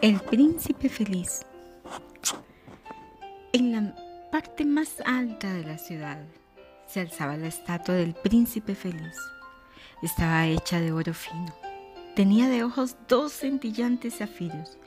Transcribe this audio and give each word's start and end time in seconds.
El 0.00 0.20
príncipe 0.20 0.88
feliz. 0.88 1.42
En 3.52 3.72
la 3.72 3.94
parte 4.30 4.64
más 4.64 5.00
alta 5.04 5.52
de 5.52 5.64
la 5.64 5.78
ciudad 5.78 6.18
se 6.86 7.00
alzaba 7.00 7.36
la 7.36 7.48
estatua 7.48 7.94
del 7.94 8.14
príncipe 8.14 8.74
feliz. 8.74 9.16
Estaba 10.02 10.46
hecha 10.46 10.80
de 10.80 10.92
oro 10.92 11.12
fino. 11.12 11.54
Tenía 12.14 12.48
de 12.48 12.64
ojos 12.64 12.96
dos 13.08 13.32
centillantes 13.32 14.18
zafiros 14.18 14.78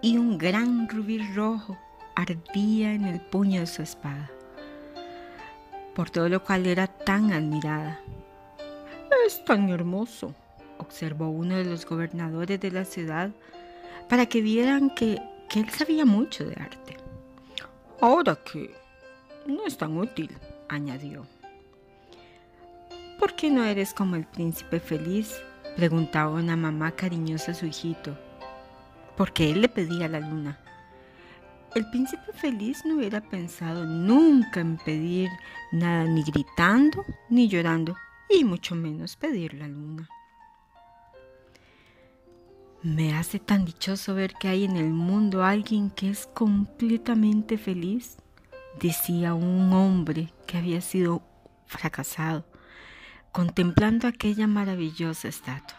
y 0.00 0.16
un 0.16 0.38
gran 0.38 0.88
rubí 0.88 1.18
rojo 1.34 1.78
ardía 2.16 2.94
en 2.94 3.04
el 3.04 3.20
puño 3.20 3.60
de 3.60 3.66
su 3.66 3.82
espada. 3.82 4.30
Por 5.94 6.10
todo 6.10 6.28
lo 6.28 6.42
cual 6.42 6.66
era 6.66 6.86
tan 6.86 7.32
admirada. 7.32 8.00
Es 9.26 9.44
tan 9.44 9.68
hermoso, 9.68 10.34
observó 10.78 11.28
uno 11.28 11.56
de 11.56 11.64
los 11.64 11.86
gobernadores 11.86 12.58
de 12.58 12.72
la 12.72 12.84
ciudad 12.84 13.30
para 14.08 14.26
que 14.26 14.40
vieran 14.40 14.90
que, 14.90 15.20
él 15.54 15.68
sabía 15.70 16.04
mucho 16.04 16.44
de 16.44 16.54
arte. 16.54 16.96
Ahora 18.00 18.36
que 18.36 18.74
no 19.46 19.66
es 19.66 19.76
tan 19.76 19.98
útil, 19.98 20.30
añadió. 20.68 21.26
¿Por 23.18 23.34
qué 23.34 23.50
no 23.50 23.64
eres 23.64 23.92
como 23.92 24.16
el 24.16 24.24
príncipe 24.24 24.80
feliz? 24.80 25.42
preguntaba 25.76 26.32
una 26.32 26.56
mamá 26.56 26.92
cariñosa 26.92 27.52
a 27.52 27.54
su 27.54 27.66
hijito. 27.66 28.16
Porque 29.16 29.50
él 29.50 29.60
le 29.60 29.68
pedía 29.68 30.08
la 30.08 30.20
luna. 30.20 30.58
El 31.74 31.88
príncipe 31.90 32.32
feliz 32.34 32.84
no 32.84 32.96
hubiera 32.96 33.20
pensado 33.20 33.86
nunca 33.86 34.60
en 34.60 34.76
pedir 34.76 35.30
nada 35.70 36.04
ni 36.04 36.22
gritando 36.22 37.04
ni 37.30 37.48
llorando, 37.48 37.94
y 38.28 38.44
mucho 38.44 38.74
menos 38.74 39.16
pedir 39.16 39.54
la 39.54 39.68
luna. 39.68 40.08
Me 42.82 43.14
hace 43.14 43.38
tan 43.38 43.64
dichoso 43.64 44.12
ver 44.12 44.34
que 44.34 44.48
hay 44.48 44.64
en 44.64 44.76
el 44.76 44.90
mundo 44.90 45.44
alguien 45.44 45.88
que 45.88 46.10
es 46.10 46.26
completamente 46.26 47.56
feliz, 47.56 48.16
decía 48.80 49.34
un 49.34 49.72
hombre 49.72 50.32
que 50.48 50.58
había 50.58 50.80
sido 50.80 51.22
fracasado, 51.66 52.44
contemplando 53.30 54.08
aquella 54.08 54.48
maravillosa 54.48 55.28
estatua. 55.28 55.78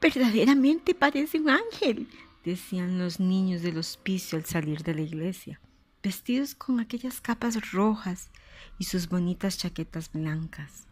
Verdaderamente 0.00 0.94
parece 0.94 1.40
un 1.40 1.50
ángel, 1.50 2.08
decían 2.44 3.00
los 3.00 3.18
niños 3.18 3.62
del 3.62 3.76
hospicio 3.76 4.38
al 4.38 4.44
salir 4.44 4.84
de 4.84 4.94
la 4.94 5.00
iglesia, 5.00 5.60
vestidos 6.04 6.54
con 6.54 6.78
aquellas 6.78 7.20
capas 7.20 7.72
rojas 7.72 8.30
y 8.78 8.84
sus 8.84 9.08
bonitas 9.08 9.58
chaquetas 9.58 10.12
blancas. 10.12 10.86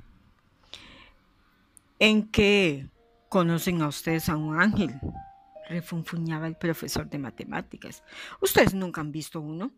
¿En 2.00 2.26
qué 2.26 2.88
¿Conocen 3.34 3.82
a 3.82 3.88
ustedes 3.88 4.28
a 4.28 4.36
un 4.36 4.60
ángel? 4.60 4.94
refunfuñaba 5.68 6.46
el 6.46 6.54
profesor 6.54 7.10
de 7.10 7.18
matemáticas. 7.18 8.04
¿Ustedes 8.40 8.74
nunca 8.74 9.00
han 9.00 9.10
visto 9.10 9.40
uno? 9.40 9.72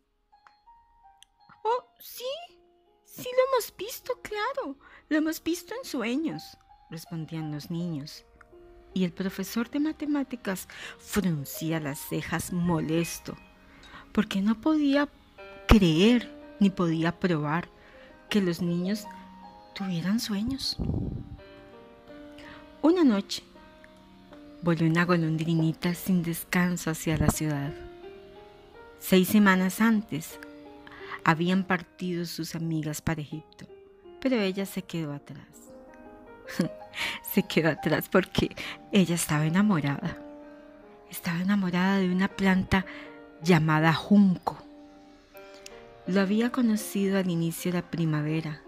Oh, 1.64 1.84
sí, 1.98 2.26
sí 3.06 3.26
lo 3.34 3.48
hemos 3.48 3.74
visto, 3.78 4.12
claro. 4.20 4.78
Lo 5.08 5.16
hemos 5.16 5.42
visto 5.42 5.72
en 5.74 5.88
sueños, 5.88 6.58
respondían 6.90 7.50
los 7.50 7.70
niños. 7.70 8.26
Y 8.92 9.04
el 9.04 9.14
profesor 9.14 9.70
de 9.70 9.80
matemáticas 9.80 10.68
fruncía 10.98 11.80
las 11.80 11.98
cejas 11.98 12.52
molesto, 12.52 13.38
porque 14.12 14.42
no 14.42 14.60
podía 14.60 15.08
creer 15.66 16.30
ni 16.60 16.68
podía 16.68 17.18
probar 17.18 17.70
que 18.28 18.42
los 18.42 18.60
niños 18.60 19.06
tuvieran 19.74 20.20
sueños. 20.20 20.76
Una 22.82 23.04
noche 23.04 23.42
volvió 24.62 24.86
una 24.88 25.04
golondrinita 25.04 25.94
sin 25.94 26.22
descanso 26.22 26.90
hacia 26.90 27.16
la 27.16 27.30
ciudad. 27.30 27.72
Seis 29.00 29.28
semanas 29.28 29.80
antes 29.80 30.38
habían 31.24 31.64
partido 31.64 32.26
sus 32.26 32.54
amigas 32.54 33.00
para 33.00 33.22
Egipto, 33.22 33.66
pero 34.20 34.36
ella 34.36 34.66
se 34.66 34.82
quedó 34.82 35.12
atrás. 35.12 35.46
se 37.22 37.42
quedó 37.42 37.70
atrás 37.70 38.08
porque 38.10 38.54
ella 38.92 39.14
estaba 39.14 39.46
enamorada. 39.46 40.18
Estaba 41.10 41.40
enamorada 41.40 41.98
de 41.98 42.10
una 42.10 42.28
planta 42.28 42.84
llamada 43.42 43.92
junco. 43.94 44.58
Lo 46.06 46.20
había 46.20 46.52
conocido 46.52 47.18
al 47.18 47.30
inicio 47.30 47.72
de 47.72 47.78
la 47.78 47.90
primavera 47.90 48.62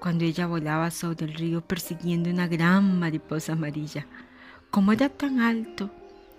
cuando 0.00 0.24
ella 0.24 0.46
volaba 0.46 0.90
sobre 0.90 1.26
el 1.26 1.34
río 1.34 1.60
persiguiendo 1.62 2.30
una 2.30 2.46
gran 2.46 2.98
mariposa 2.98 3.52
amarilla. 3.52 4.06
Como 4.70 4.92
era 4.92 5.08
tan 5.08 5.40
alto, 5.40 5.90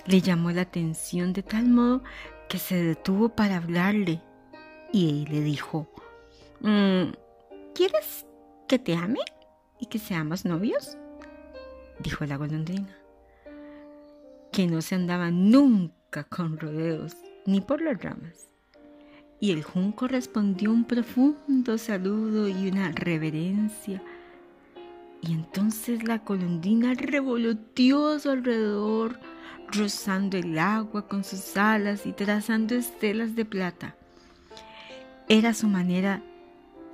le 0.06 0.22
llamó 0.22 0.51
la 0.51 0.62
atención 0.62 1.34
de 1.34 1.44
tal 1.44 1.67
modo 1.67 2.03
que 2.50 2.59
se 2.59 2.75
detuvo 2.75 3.29
para 3.29 3.57
hablarle 3.57 4.22
y 4.94 5.25
le 5.28 5.41
dijo, 5.41 5.88
mm, 6.62 7.12
¿quieres 7.73 8.25
que 8.67 8.79
te 8.79 8.96
ame 8.96 9.19
y 9.79 9.88
que 9.88 10.00
seamos 10.00 10.46
novios? 10.46 10.97
Dijo 12.00 12.25
la 12.25 12.38
golondrina, 12.38 12.96
que 14.51 14.67
no 14.67 14.81
se 14.81 14.96
andaba 14.96 15.31
nunca 15.31 16.23
con 16.23 16.57
rodeos 16.57 17.16
ni 17.46 17.62
por 17.62 17.81
las 17.81 18.01
ramas. 18.01 18.47
Y 19.39 19.51
el 19.51 19.63
junco 19.63 20.07
respondió 20.07 20.71
un 20.71 20.83
profundo 20.83 21.77
saludo 21.77 22.47
y 22.47 22.69
una 22.69 22.91
reverencia. 22.91 24.01
Y 25.21 25.33
entonces 25.33 26.03
la 26.03 26.23
colondina 26.23 26.93
revoloteó 26.95 28.07
a 28.07 28.19
su 28.19 28.29
alrededor, 28.29 29.19
rozando 29.71 30.37
el 30.37 30.57
agua 30.57 31.07
con 31.07 31.23
sus 31.23 31.55
alas 31.57 32.05
y 32.05 32.13
trazando 32.13 32.75
estelas 32.75 33.35
de 33.35 33.45
plata. 33.45 33.95
Era 35.27 35.53
su 35.53 35.67
manera 35.67 36.23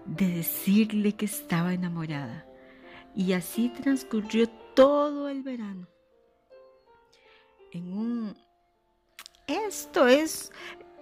de 0.06 0.28
decirle 0.28 1.14
que 1.14 1.26
estaba 1.26 1.74
enamorada. 1.74 2.46
Y 3.16 3.34
así 3.34 3.70
transcurrió 3.70 4.50
todo 4.76 5.30
el 5.30 5.44
verano. 5.44 5.88
En 7.72 7.94
un... 7.94 8.38
Esto 9.46 10.08
es 10.08 10.52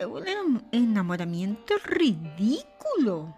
un 0.06 0.64
enamoramiento 0.72 1.76
ridículo, 1.84 3.36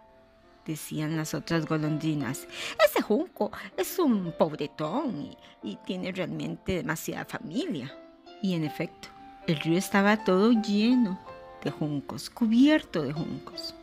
decían 0.65 1.17
las 1.17 1.33
otras 1.33 1.65
golondrinas. 1.65 2.47
Ese 2.83 3.01
junco 3.01 3.51
es 3.75 3.99
un 3.99 4.33
pobretón 4.37 5.21
y, 5.21 5.37
y, 5.71 5.75
tiene 5.85 6.11
realmente 6.11 6.73
demasiada 6.73 7.25
familia. 7.25 7.93
Y 8.41 8.53
en 8.53 8.63
efecto, 8.63 9.09
el 9.47 9.59
río 9.59 9.77
estaba 9.77 10.23
todo 10.23 10.51
lleno 10.51 11.19
de 11.63 11.71
juncos, 11.71 12.29
cubierto 12.29 13.01
de 13.01 13.13
juncos. 13.13 13.75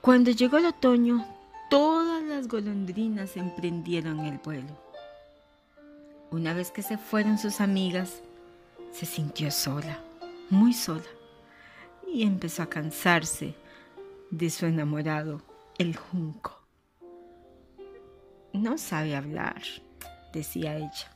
Cuando 0.00 0.30
llegó 0.30 0.58
el 0.58 0.66
otoño, 0.66 1.26
todas 1.68 2.22
las 2.22 2.48
golondrinas 2.48 3.36
emprendieron 3.36 4.20
el 4.20 4.38
vuelo. 4.38 4.86
Una 6.30 6.54
vez 6.54 6.70
que 6.70 6.82
se 6.82 6.98
fueron 6.98 7.38
sus 7.38 7.60
amigas, 7.60 8.22
se 8.92 9.06
sintió 9.06 9.50
sola 9.50 10.00
muy 10.50 10.72
sola, 10.72 11.04
y 12.06 12.22
empezó 12.22 12.62
a 12.62 12.70
cansarse 12.70 13.54
de 14.30 14.50
su 14.50 14.66
enamorado, 14.66 15.42
el 15.78 15.96
junco. 15.96 16.62
No 18.52 18.78
sabe 18.78 19.16
hablar, 19.16 19.62
decía 20.32 20.76
ella. 20.76 21.10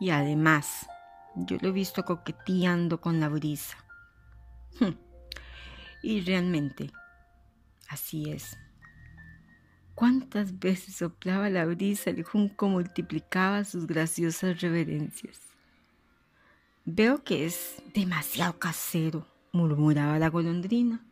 Y 0.00 0.10
además, 0.10 0.88
yo 1.36 1.58
lo 1.60 1.68
he 1.68 1.72
visto 1.72 2.04
coqueteando 2.04 3.00
con 3.00 3.20
la 3.20 3.28
brisa. 3.28 3.76
Y 6.02 6.22
realmente, 6.22 6.90
así 7.88 8.30
es. 8.30 8.56
¿Cuántas 9.94 10.58
veces 10.58 10.96
soplaba 10.96 11.50
la 11.50 11.66
brisa, 11.66 12.08
el 12.08 12.24
junco 12.24 12.68
multiplicaba 12.68 13.64
sus 13.64 13.86
graciosas 13.86 14.62
reverencias? 14.62 15.49
Veo 16.92 17.22
que 17.22 17.46
es 17.46 17.76
demasiado 17.94 18.58
casero, 18.58 19.24
murmuraba 19.52 20.18
la 20.18 20.28
golondrina. 20.28 21.06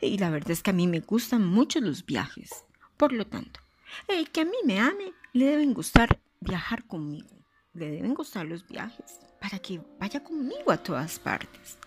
Y 0.00 0.18
la 0.18 0.28
verdad 0.28 0.50
es 0.50 0.60
que 0.60 0.70
a 0.70 0.72
mí 0.72 0.88
me 0.88 0.98
gustan 0.98 1.46
mucho 1.46 1.80
los 1.80 2.04
viajes. 2.04 2.64
Por 2.96 3.12
lo 3.12 3.24
tanto, 3.24 3.60
el 4.08 4.28
que 4.30 4.40
a 4.40 4.44
mí 4.44 4.56
me 4.64 4.80
ame, 4.80 5.12
le 5.34 5.44
deben 5.44 5.72
gustar 5.72 6.18
viajar 6.40 6.84
conmigo. 6.84 7.28
Le 7.74 7.90
deben 7.90 8.12
gustar 8.12 8.46
los 8.46 8.66
viajes 8.66 9.20
para 9.40 9.60
que 9.60 9.80
vaya 10.00 10.24
conmigo 10.24 10.72
a 10.72 10.78
todas 10.78 11.20
partes. 11.20 11.78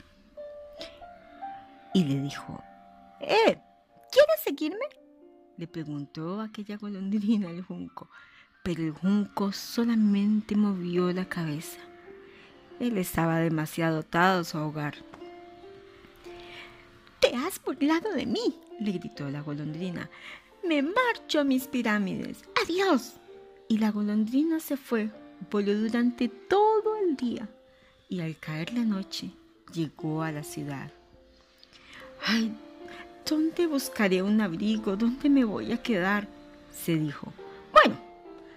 Y 1.94 2.06
le 2.06 2.22
dijo, 2.22 2.64
¿Eh? 3.20 3.58
¿Quieres 4.10 4.42
seguirme? 4.42 4.86
Le 5.58 5.68
preguntó 5.68 6.40
aquella 6.40 6.78
golondrina 6.78 7.50
al 7.50 7.62
junco, 7.62 8.10
pero 8.64 8.84
el 8.84 8.92
junco 8.92 9.52
solamente 9.52 10.56
movió 10.56 11.12
la 11.12 11.26
cabeza. 11.26 11.91
Él 12.82 12.98
estaba 12.98 13.38
demasiado 13.38 14.00
atado 14.00 14.42
a 14.42 14.44
su 14.44 14.58
hogar. 14.58 14.96
Te 17.20 17.36
has 17.36 17.64
burlado 17.64 18.12
de 18.12 18.26
mí, 18.26 18.56
le 18.80 18.94
gritó 18.94 19.30
la 19.30 19.42
golondrina. 19.42 20.10
Me 20.68 20.82
marcho 20.82 21.42
a 21.42 21.44
mis 21.44 21.68
pirámides. 21.68 22.44
Adiós. 22.64 23.18
Y 23.68 23.78
la 23.78 23.92
golondrina 23.92 24.60
se 24.60 24.78
fue. 24.78 25.12
Voló 25.52 25.76
durante 25.76 26.28
todo 26.28 26.96
el 26.98 27.16
día 27.16 27.48
y 28.10 28.20
al 28.22 28.36
caer 28.38 28.74
la 28.74 28.84
noche 28.84 29.30
llegó 29.72 30.24
a 30.24 30.32
la 30.32 30.44
ciudad. 30.44 30.92
¡Ay! 32.26 32.52
¿Dónde 33.30 33.68
buscaré 33.68 34.24
un 34.24 34.42
abrigo? 34.42 34.96
¿Dónde 34.96 35.30
me 35.30 35.46
voy 35.46 35.72
a 35.72 35.84
quedar? 35.84 36.28
se 36.74 36.96
dijo. 36.96 37.32
Bueno, 37.72 37.96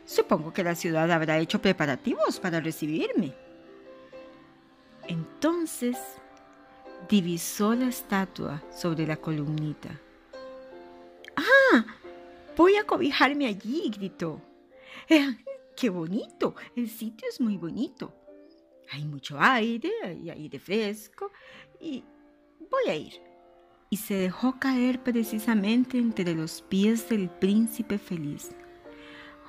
supongo 0.06 0.50
que 0.54 0.64
la 0.64 0.74
ciudad 0.74 1.10
habrá 1.12 1.38
hecho 1.40 1.60
preparativos 1.60 2.40
para 2.40 2.60
recibirme. 2.60 3.43
Entonces 5.08 5.96
divisó 7.08 7.74
la 7.74 7.86
estatua 7.86 8.62
sobre 8.70 9.06
la 9.06 9.16
columnita. 9.16 10.00
¡Ah! 11.36 11.84
Voy 12.56 12.76
a 12.76 12.84
cobijarme 12.84 13.46
allí, 13.46 13.90
gritó. 13.90 14.40
Eh, 15.08 15.36
¡Qué 15.76 15.90
bonito! 15.90 16.54
El 16.76 16.88
sitio 16.88 17.28
es 17.28 17.40
muy 17.40 17.56
bonito. 17.56 18.14
Hay 18.92 19.04
mucho 19.04 19.38
aire, 19.40 19.90
hay 20.02 20.30
aire 20.30 20.58
fresco 20.58 21.32
y 21.80 22.04
voy 22.70 22.88
a 22.88 22.94
ir. 22.94 23.14
Y 23.90 23.96
se 23.96 24.14
dejó 24.14 24.58
caer 24.58 25.02
precisamente 25.02 25.98
entre 25.98 26.34
los 26.34 26.62
pies 26.62 27.08
del 27.08 27.28
príncipe 27.28 27.98
feliz. 27.98 28.50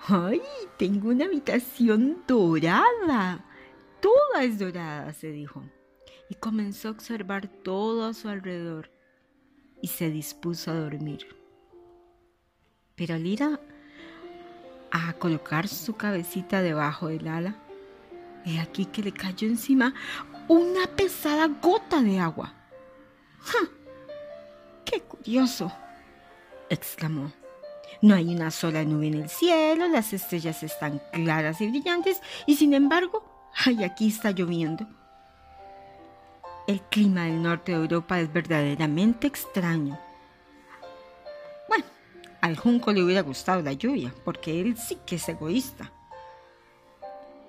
¡Ay! 0.08 0.42
Tengo 0.78 1.10
una 1.10 1.26
habitación 1.26 2.24
dorada. 2.28 3.46
Toda 4.02 4.44
es 4.44 4.60
dorada, 4.60 5.14
se 5.14 5.32
dijo. 5.32 5.64
Y 6.30 6.36
comenzó 6.36 6.88
a 6.88 6.92
observar 6.92 7.48
todo 7.48 8.06
a 8.06 8.14
su 8.14 8.30
alrededor 8.30 8.92
y 9.82 9.88
se 9.88 10.10
dispuso 10.10 10.72
a 10.72 10.76
dormir. 10.76 11.28
Pero 12.96 13.16
al 13.16 13.26
ir 13.26 13.44
a, 13.44 13.60
colocar 15.20 15.68
su 15.68 15.96
cabecita 15.96 16.62
debajo 16.62 17.08
del 17.08 17.28
ala, 17.28 17.56
He 18.46 18.60
aquí 18.60 18.86
que 18.86 19.02
le 19.02 19.12
cayó 19.12 19.48
encima 19.48 19.96
una 20.48 20.86
pesada 20.86 21.48
gota 21.48 22.02
de 22.02 22.20
agua. 22.20 22.54
¡Ja! 23.40 23.68
¡Qué 24.86 25.02
curioso! 25.02 25.72
exclamó. 26.70 27.32
No 28.02 28.14
hay 28.14 28.34
una 28.36 28.52
sola 28.52 28.84
nube 28.84 29.08
en 29.08 29.16
el 29.16 29.30
cielo, 29.30 29.88
las 29.88 30.14
estrellas 30.14 30.62
están 30.64 31.02
claras 31.12 31.60
y 31.62 31.70
brillantes, 31.70 32.22
y 32.46 32.56
sin 32.56 32.74
embargo, 32.74 33.35
ay, 33.64 33.84
aquí 33.84 34.08
está 34.08 34.32
lloviendo. 34.32 34.86
El 36.68 36.82
clima 36.82 37.26
del 37.26 37.42
norte 37.42 37.72
de 37.72 37.78
Europa 37.78 38.20
es 38.20 38.32
verdaderamente 38.34 39.28
extraño. 39.28 40.00
Bueno, 41.68 41.86
al 42.42 42.58
junco 42.58 42.92
le 42.92 43.04
hubiera 43.04 43.22
gustado 43.22 43.62
la 43.62 43.74
lluvia, 43.74 44.14
porque 44.24 44.60
él 44.60 44.78
sí 44.78 44.98
que 45.06 45.16
es 45.16 45.30
egoísta. 45.30 45.92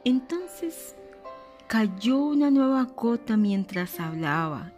Entonces 0.05 0.95
cayó 1.67 2.19
una 2.19 2.51
nueva 2.51 2.85
gota 2.85 3.37
mientras 3.37 3.99
hablaba. 3.99 4.73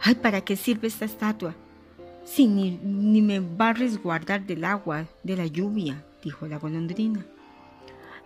Ay, 0.00 0.14
¿para 0.14 0.40
qué 0.42 0.56
sirve 0.56 0.88
esta 0.88 1.04
estatua? 1.04 1.54
Si 2.24 2.46
ni, 2.46 2.78
ni 2.82 3.20
me 3.20 3.40
va 3.40 3.70
a 3.70 3.74
resguardar 3.74 4.46
del 4.46 4.64
agua, 4.64 5.06
de 5.22 5.36
la 5.36 5.46
lluvia, 5.46 6.04
dijo 6.22 6.46
la 6.46 6.58
golondrina. 6.58 7.24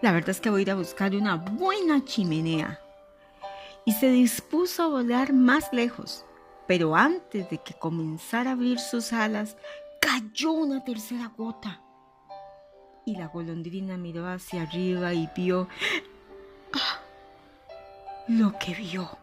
La 0.02 0.12
verdad 0.12 0.30
es 0.30 0.40
que 0.40 0.50
voy 0.50 0.60
a 0.60 0.62
ir 0.62 0.70
a 0.70 0.76
buscar 0.76 1.14
una 1.14 1.36
buena 1.36 2.04
chimenea. 2.04 2.80
Y 3.84 3.92
se 3.92 4.10
dispuso 4.10 4.82
a 4.82 4.88
volar 4.88 5.32
más 5.32 5.72
lejos, 5.72 6.24
pero 6.66 6.96
antes 6.96 7.48
de 7.50 7.58
que 7.58 7.74
comenzara 7.74 8.50
a 8.50 8.52
abrir 8.54 8.78
sus 8.78 9.12
alas, 9.12 9.56
cayó 10.00 10.52
una 10.52 10.84
tercera 10.84 11.32
gota 11.36 11.80
y 13.04 13.16
la 13.16 13.26
golondrina 13.26 13.96
miró 13.96 14.26
hacia 14.28 14.62
arriba 14.62 15.12
y 15.14 15.28
vio 15.34 15.68
¡ah! 16.72 17.00
lo 18.28 18.56
que 18.58 18.74
vio. 18.74 19.18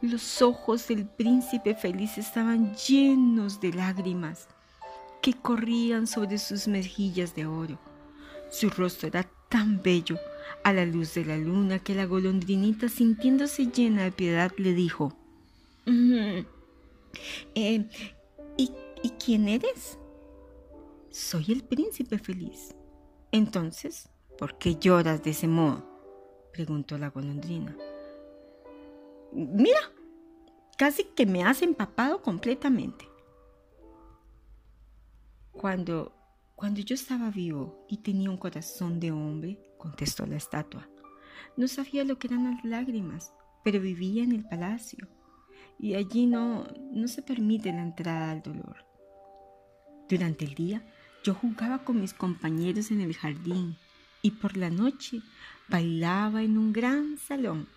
Los 0.00 0.40
ojos 0.40 0.88
del 0.88 1.04
príncipe 1.04 1.74
feliz 1.74 2.16
estaban 2.16 2.74
llenos 2.74 3.60
de 3.60 3.72
lágrimas 3.72 4.48
que 5.20 5.34
corrían 5.34 6.06
sobre 6.06 6.38
sus 6.38 6.66
mejillas 6.66 7.34
de 7.34 7.44
oro. 7.44 7.78
Su 8.50 8.70
rostro 8.70 9.08
era 9.08 9.28
tan 9.48 9.82
bello 9.82 10.18
a 10.64 10.72
la 10.72 10.84
luz 10.84 11.14
de 11.14 11.24
la 11.24 11.36
luna 11.36 11.78
que 11.78 11.94
la 11.94 12.04
golondrinita, 12.04 12.88
sintiéndose 12.88 13.66
llena 13.66 14.04
de 14.04 14.12
piedad, 14.12 14.52
le 14.56 14.74
dijo, 14.74 15.16
mm, 15.86 16.40
eh, 17.54 17.88
¿y, 18.56 18.72
¿Y 19.02 19.10
quién 19.10 19.48
eres? 19.48 19.98
soy 21.10 21.46
el 21.48 21.64
príncipe 21.64 22.18
feliz. 22.18 22.74
Entonces, 23.32 24.08
¿por 24.38 24.58
qué 24.58 24.76
lloras 24.76 25.22
de 25.22 25.30
ese 25.30 25.48
modo? 25.48 25.84
preguntó 26.52 26.98
la 26.98 27.10
golondrina. 27.10 27.76
Mira, 29.32 29.80
casi 30.76 31.04
que 31.04 31.26
me 31.26 31.44
has 31.44 31.62
empapado 31.62 32.22
completamente. 32.22 33.08
Cuando, 35.52 36.12
cuando 36.60 36.82
yo 36.82 36.94
estaba 36.94 37.30
vivo 37.30 37.86
y 37.88 37.96
tenía 37.96 38.28
un 38.28 38.36
corazón 38.36 39.00
de 39.00 39.10
hombre, 39.10 39.58
contestó 39.78 40.26
la 40.26 40.36
estatua, 40.36 40.86
no 41.56 41.66
sabía 41.66 42.04
lo 42.04 42.18
que 42.18 42.26
eran 42.26 42.44
las 42.44 42.62
lágrimas, 42.66 43.32
pero 43.64 43.80
vivía 43.80 44.22
en 44.24 44.32
el 44.32 44.44
palacio 44.44 45.08
y 45.78 45.94
allí 45.94 46.26
no, 46.26 46.66
no 46.92 47.08
se 47.08 47.22
permite 47.22 47.72
la 47.72 47.80
entrada 47.80 48.30
al 48.30 48.42
dolor. 48.42 48.84
Durante 50.06 50.44
el 50.44 50.54
día 50.54 50.84
yo 51.24 51.32
jugaba 51.32 51.82
con 51.82 51.98
mis 51.98 52.12
compañeros 52.12 52.90
en 52.90 53.00
el 53.00 53.14
jardín 53.14 53.78
y 54.20 54.32
por 54.32 54.58
la 54.58 54.68
noche 54.68 55.22
bailaba 55.66 56.42
en 56.42 56.58
un 56.58 56.74
gran 56.74 57.16
salón. 57.16 57.68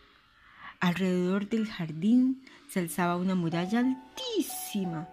Alrededor 0.82 1.48
del 1.48 1.68
jardín 1.68 2.44
se 2.68 2.82
alzaba 2.82 3.16
una 3.16 3.34
muralla 3.36 3.80
altísima, 3.80 5.08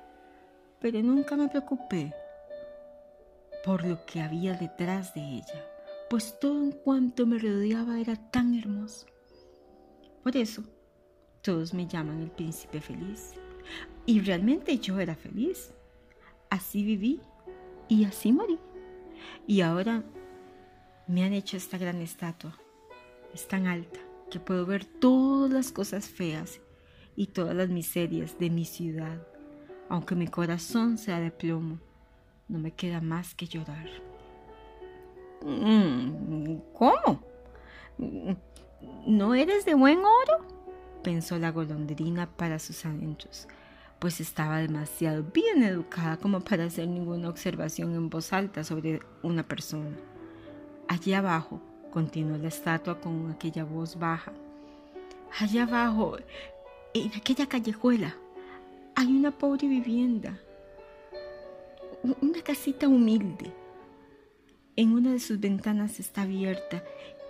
pero 0.81 1.01
nunca 1.05 1.37
me 1.37 1.47
preocupé 1.47 2.13
por 3.65 3.87
lo 3.87 4.05
que 4.07 4.21
había 4.21 4.55
detrás 4.55 5.15
de 5.15 5.21
ella, 5.21 5.67
pues 6.09 6.39
todo 6.41 6.63
en 6.63 6.73
cuanto 6.73 7.27
me 7.27 7.39
rodeaba 7.39 8.01
era 8.01 8.17
tan 8.31 8.55
hermoso. 8.55 9.07
Por 10.23 10.37
eso, 10.37 10.63
todos 11.43 11.73
me 11.73 11.87
llaman 11.87 12.21
el 12.21 12.31
príncipe 12.31 12.81
feliz. 12.81 13.33
Y 14.07 14.21
realmente 14.21 14.79
yo 14.79 14.99
era 14.99 15.15
feliz. 15.15 15.73
Así 16.49 16.85
viví 16.85 17.21
y 17.89 18.05
así 18.05 18.33
morí. 18.33 18.59
Y 19.47 19.61
ahora 19.61 20.03
me 21.07 21.25
han 21.25 21.33
hecho 21.33 21.57
esta 21.57 21.79
gran 21.79 22.01
estatua. 22.01 22.59
Es 23.33 23.47
tan 23.47 23.67
alta 23.67 24.01
que 24.31 24.41
puedo 24.41 24.67
ver 24.67 24.85
todas 24.85 25.51
las 25.51 25.73
cosas 25.73 26.09
feas 26.09 26.61
y 27.17 27.29
todas 27.29 27.55
las 27.55 27.69
miserias 27.69 28.39
de 28.39 28.51
mi 28.51 28.65
ciudad. 28.65 29.27
Aunque 29.89 30.15
mi 30.15 30.29
corazón 30.29 30.99
sea 30.99 31.21
de 31.21 31.31
plomo, 31.31 31.79
no 32.51 32.59
me 32.59 32.73
queda 32.73 33.01
más 33.01 33.35
que 33.35 33.47
llorar. 33.47 33.89
Mm, 35.43 36.57
¿Cómo? 36.75 37.23
¿No 39.07 39.35
eres 39.35 39.65
de 39.65 39.75
buen 39.75 40.01
oro? 40.01 40.61
pensó 41.03 41.39
la 41.39 41.51
golondrina 41.51 42.29
para 42.29 42.59
sus 42.59 42.85
adentros 42.85 43.49
pues 44.01 44.19
estaba 44.19 44.59
demasiado 44.59 45.23
bien 45.23 45.63
educada 45.63 46.17
como 46.17 46.41
para 46.41 46.65
hacer 46.65 46.89
ninguna 46.89 47.29
observación 47.29 47.95
en 47.95 48.09
voz 48.09 48.33
alta 48.33 48.65
sobre 48.65 49.01
una 49.23 49.43
persona. 49.47 49.95
Allí 50.89 51.13
abajo, 51.13 51.61
continuó 51.93 52.39
la 52.39 52.49
estatua 52.49 52.99
con 52.99 53.31
aquella 53.31 53.63
voz 53.63 53.99
baja, 53.99 54.33
allá 55.39 55.65
abajo, 55.65 56.17
en 56.95 57.13
aquella 57.15 57.47
callejuela, 57.47 58.17
hay 58.97 59.09
una 59.09 59.31
pobre 59.33 59.69
vivienda, 59.69 60.41
una 62.03 62.43
casita 62.43 62.89
humilde. 62.89 63.53
En 64.77 64.93
una 64.93 65.13
de 65.13 65.21
sus 65.21 65.41
ventanas 65.41 66.01
está 66.01 66.23
abierta 66.23 66.85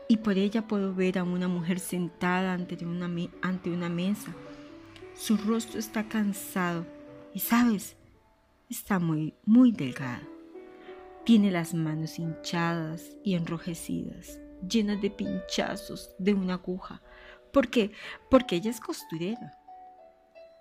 y 0.08 0.18
por 0.18 0.38
ella 0.38 0.66
puedo 0.66 0.94
ver 0.94 1.18
a 1.18 1.24
una 1.24 1.48
mujer 1.48 1.80
sentada 1.80 2.52
ante 2.52 2.84
una, 2.84 3.10
ante 3.42 3.70
una 3.70 3.88
mesa 3.88 4.34
su 5.20 5.36
rostro 5.36 5.78
está 5.78 6.08
cansado 6.08 6.86
y, 7.34 7.40
sabes, 7.40 7.94
está 8.70 8.98
muy, 8.98 9.34
muy 9.44 9.70
delgado. 9.70 10.26
Tiene 11.26 11.50
las 11.50 11.74
manos 11.74 12.18
hinchadas 12.18 13.18
y 13.22 13.34
enrojecidas, 13.34 14.40
llenas 14.66 15.02
de 15.02 15.10
pinchazos 15.10 16.14
de 16.18 16.32
una 16.32 16.54
aguja. 16.54 17.02
¿Por 17.52 17.68
qué? 17.68 17.92
Porque 18.30 18.56
ella 18.56 18.70
es 18.70 18.80
costurera. 18.80 19.58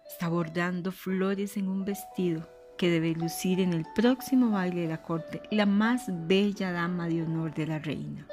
Está 0.06 0.28
bordando 0.28 0.92
flores 0.92 1.56
en 1.56 1.70
un 1.70 1.86
vestido 1.86 2.46
que 2.80 2.90
debe 2.90 3.14
lucir 3.14 3.60
en 3.60 3.74
el 3.74 3.86
próximo 3.94 4.52
baile 4.52 4.84
de 4.84 4.88
la 4.88 5.02
corte 5.02 5.42
la 5.52 5.66
más 5.66 6.06
bella 6.08 6.72
dama 6.72 7.10
de 7.10 7.24
honor 7.24 7.54
de 7.54 7.68
la 7.68 7.78
reina. 7.78 8.26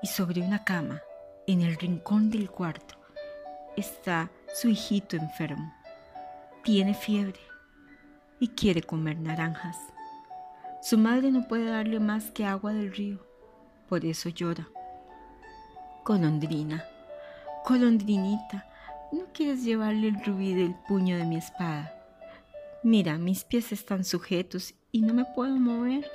Y 0.00 0.06
sobre 0.06 0.40
una 0.40 0.62
cama, 0.62 1.02
en 1.48 1.62
el 1.62 1.74
rincón 1.74 2.30
del 2.30 2.48
cuarto, 2.48 2.94
está 3.76 4.30
su 4.54 4.68
hijito 4.68 5.16
enfermo. 5.16 5.74
Tiene 6.62 6.94
fiebre 6.94 7.40
y 8.38 8.48
quiere 8.48 8.82
comer 8.82 9.18
naranjas. 9.18 9.76
Su 10.80 10.96
madre 10.96 11.32
no 11.32 11.48
puede 11.48 11.64
darle 11.64 11.98
más 11.98 12.30
que 12.30 12.46
agua 12.46 12.72
del 12.72 12.94
río, 12.94 13.26
por 13.88 14.04
eso 14.04 14.28
llora. 14.28 14.68
Golondrina, 16.04 16.84
golondrinita, 17.68 18.64
¿no 19.10 19.24
quieres 19.32 19.64
llevarle 19.64 20.06
el 20.06 20.24
rubí 20.24 20.54
del 20.54 20.76
puño 20.86 21.16
de 21.16 21.24
mi 21.24 21.36
espada? 21.36 21.93
Mira, 22.84 23.16
mis 23.16 23.44
pies 23.44 23.72
están 23.72 24.04
sujetos 24.04 24.74
y 24.92 25.00
no 25.00 25.14
me 25.14 25.24
puedo 25.24 25.56
mover. 25.56 26.06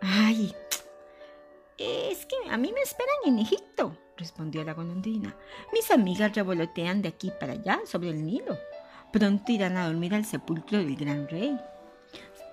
Ay, 0.00 0.52
es 1.78 2.26
que 2.26 2.34
a 2.50 2.56
mí 2.56 2.72
me 2.72 2.80
esperan 2.80 3.14
en 3.26 3.38
Egipto, 3.38 3.96
respondió 4.16 4.64
la 4.64 4.74
golondrina. 4.74 5.36
Mis 5.72 5.88
amigas 5.92 6.34
revolotean 6.34 7.00
de 7.00 7.10
aquí 7.10 7.30
para 7.38 7.52
allá 7.52 7.78
sobre 7.86 8.08
el 8.10 8.26
Nilo. 8.26 8.58
Pronto 9.12 9.52
irán 9.52 9.76
a 9.76 9.86
dormir 9.86 10.16
al 10.16 10.24
sepulcro 10.24 10.78
del 10.78 10.96
gran 10.96 11.28
rey. 11.28 11.56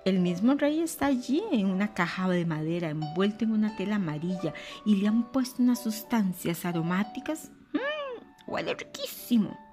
El 0.04 0.20
mismo 0.20 0.54
rey 0.54 0.82
está 0.82 1.06
allí 1.06 1.42
en 1.50 1.66
una 1.66 1.94
caja 1.94 2.28
de 2.28 2.46
madera 2.46 2.90
envuelto 2.90 3.44
en 3.44 3.50
una 3.50 3.74
tela 3.74 3.96
amarilla 3.96 4.54
y 4.84 4.94
le 4.94 5.08
han 5.08 5.32
puesto 5.32 5.64
unas 5.64 5.82
sustancias 5.82 6.64
aromáticas. 6.64 7.50
¡Mmm! 7.72 8.22
Huele 8.46 8.74
riquísimo. 8.74 9.65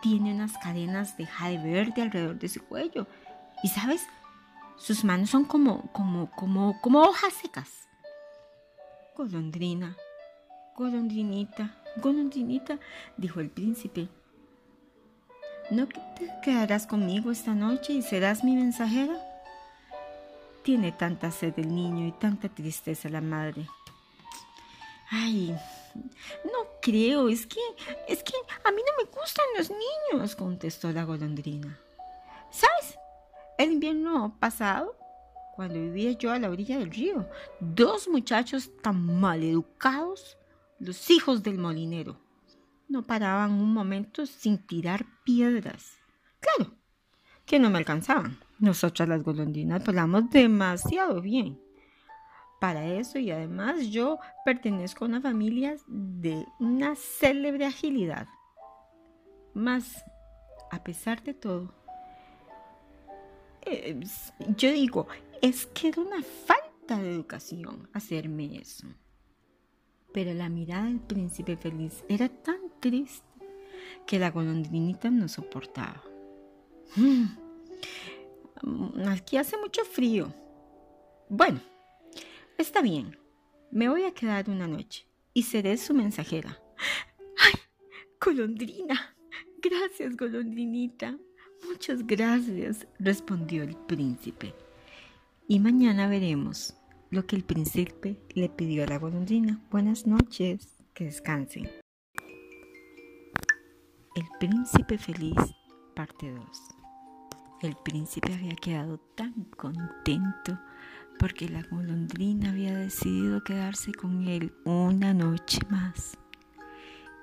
Tiene 0.00 0.32
unas 0.32 0.56
cadenas 0.58 1.16
de 1.16 1.26
jade 1.26 1.58
verde 1.58 2.02
alrededor 2.02 2.38
de 2.38 2.48
su 2.48 2.62
cuello. 2.64 3.06
Y 3.62 3.68
sabes, 3.68 4.06
sus 4.76 5.04
manos 5.04 5.30
son 5.30 5.44
como, 5.44 5.90
como, 5.92 6.30
como, 6.30 6.80
como 6.80 7.00
hojas 7.00 7.34
secas. 7.34 7.68
Golondrina, 9.16 9.96
golondrinita, 10.76 11.74
golondrinita, 11.96 12.78
dijo 13.16 13.40
el 13.40 13.50
príncipe. 13.50 14.08
¿No 15.70 15.86
te 15.86 16.30
quedarás 16.42 16.86
conmigo 16.86 17.30
esta 17.30 17.54
noche 17.54 17.92
y 17.92 18.02
serás 18.02 18.44
mi 18.44 18.54
mensajera? 18.54 19.18
Tiene 20.62 20.92
tanta 20.92 21.30
sed 21.30 21.54
el 21.58 21.74
niño 21.74 22.06
y 22.06 22.12
tanta 22.12 22.48
tristeza 22.48 23.08
la 23.08 23.20
madre. 23.20 23.66
Ay, 25.10 25.56
no 26.44 26.57
creo, 26.88 27.28
es 27.28 27.46
que, 27.46 27.60
es 28.08 28.22
que 28.22 28.32
a 28.64 28.70
mí 28.70 28.78
no 28.78 29.04
me 29.04 29.10
gustan 29.10 29.44
los 29.56 29.70
niños, 29.70 30.34
contestó 30.34 30.90
la 30.90 31.04
golondrina. 31.04 31.78
¿Sabes? 32.50 32.98
El 33.58 33.72
invierno 33.72 34.36
pasado, 34.40 34.96
cuando 35.54 35.74
vivía 35.74 36.12
yo 36.12 36.32
a 36.32 36.38
la 36.38 36.48
orilla 36.48 36.78
del 36.78 36.90
río, 36.90 37.28
dos 37.60 38.08
muchachos 38.08 38.70
tan 38.80 39.20
maleducados, 39.20 40.38
los 40.78 41.10
hijos 41.10 41.42
del 41.42 41.58
molinero, 41.58 42.18
no 42.88 43.02
paraban 43.02 43.52
un 43.52 43.74
momento 43.74 44.24
sin 44.24 44.58
tirar 44.66 45.04
piedras. 45.24 45.98
Claro, 46.40 46.72
que 47.44 47.58
no 47.58 47.68
me 47.68 47.78
alcanzaban. 47.78 48.38
Nosotras 48.58 49.08
las 49.08 49.22
golondrinas 49.22 49.84
volamos 49.84 50.30
demasiado 50.30 51.20
bien. 51.20 51.60
Para 52.60 52.84
eso 52.86 53.18
y 53.18 53.30
además 53.30 53.86
yo 53.88 54.18
pertenezco 54.44 55.04
a 55.04 55.08
una 55.08 55.20
familia 55.20 55.76
de 55.86 56.44
una 56.58 56.96
célebre 56.96 57.66
agilidad. 57.66 58.26
Mas, 59.54 60.04
a 60.70 60.82
pesar 60.82 61.22
de 61.22 61.34
todo, 61.34 61.72
yo 64.56 64.72
digo, 64.72 65.06
es 65.42 65.66
que 65.66 65.88
era 65.88 66.00
una 66.02 66.22
falta 66.22 66.98
de 66.98 67.12
educación 67.12 67.88
hacerme 67.92 68.56
eso. 68.56 68.86
Pero 70.12 70.32
la 70.34 70.48
mirada 70.48 70.86
del 70.86 71.00
príncipe 71.00 71.56
feliz 71.56 72.04
era 72.08 72.28
tan 72.28 72.58
triste 72.80 73.26
que 74.06 74.18
la 74.18 74.30
golondrinita 74.30 75.10
no 75.10 75.28
soportaba. 75.28 76.02
Mm, 76.96 77.26
aquí 79.06 79.36
hace 79.36 79.56
mucho 79.58 79.84
frío. 79.84 80.32
Bueno, 81.28 81.60
está 82.58 82.82
bien. 82.82 83.16
Me 83.70 83.88
voy 83.88 84.02
a 84.02 84.12
quedar 84.12 84.50
una 84.50 84.66
noche 84.66 85.06
y 85.32 85.44
seré 85.44 85.76
su 85.76 85.94
mensajera. 85.94 86.60
¡Ay! 87.38 87.52
Golondrina. 88.20 89.16
Gracias, 89.62 90.16
golondrinita. 90.16 91.16
Muchas 91.68 92.06
gracias, 92.06 92.86
respondió 92.98 93.62
el 93.62 93.76
príncipe. 93.76 94.54
Y 95.46 95.60
mañana 95.60 96.08
veremos 96.08 96.76
lo 97.10 97.26
que 97.26 97.36
el 97.36 97.44
príncipe 97.44 98.20
le 98.34 98.48
pidió 98.48 98.84
a 98.84 98.86
la 98.86 98.98
golondrina. 98.98 99.60
Buenas 99.70 100.06
noches, 100.06 100.76
que 100.94 101.04
descansen. 101.04 101.68
El 104.14 104.24
príncipe 104.38 104.98
feliz, 104.98 105.36
parte 105.94 106.30
2. 106.30 106.44
El 107.62 107.76
príncipe 107.84 108.32
había 108.34 108.54
quedado 108.54 108.98
tan 109.16 109.44
contento 109.56 110.58
porque 111.18 111.48
la 111.48 111.62
golondrina 111.62 112.50
había 112.50 112.76
decidido 112.76 113.42
quedarse 113.42 113.92
con 113.92 114.26
él 114.28 114.52
una 114.64 115.12
noche 115.12 115.58
más. 115.68 116.16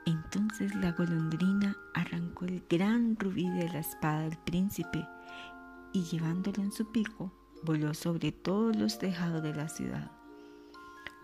Entonces 0.06 0.76
la 0.76 0.92
golondrina 0.92 1.78
arrancó 1.94 2.46
el 2.46 2.64
gran 2.70 3.18
rubí 3.18 3.50
de 3.50 3.70
la 3.70 3.80
espada 3.80 4.24
del 4.24 4.38
príncipe 4.40 5.08
y 5.94 6.04
llevándolo 6.04 6.62
en 6.62 6.72
su 6.72 6.92
pico, 6.92 7.32
voló 7.64 7.94
sobre 7.94 8.32
todos 8.32 8.76
los 8.76 9.00
tejados 9.00 9.42
de 9.42 9.56
la 9.56 9.70
ciudad. 9.70 10.12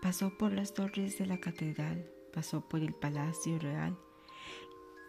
Pasó 0.00 0.36
por 0.36 0.52
las 0.52 0.74
torres 0.74 1.18
de 1.18 1.26
la 1.26 1.38
catedral, 1.38 2.10
pasó 2.32 2.68
por 2.68 2.80
el 2.80 2.94
palacio 2.94 3.58
real 3.58 3.96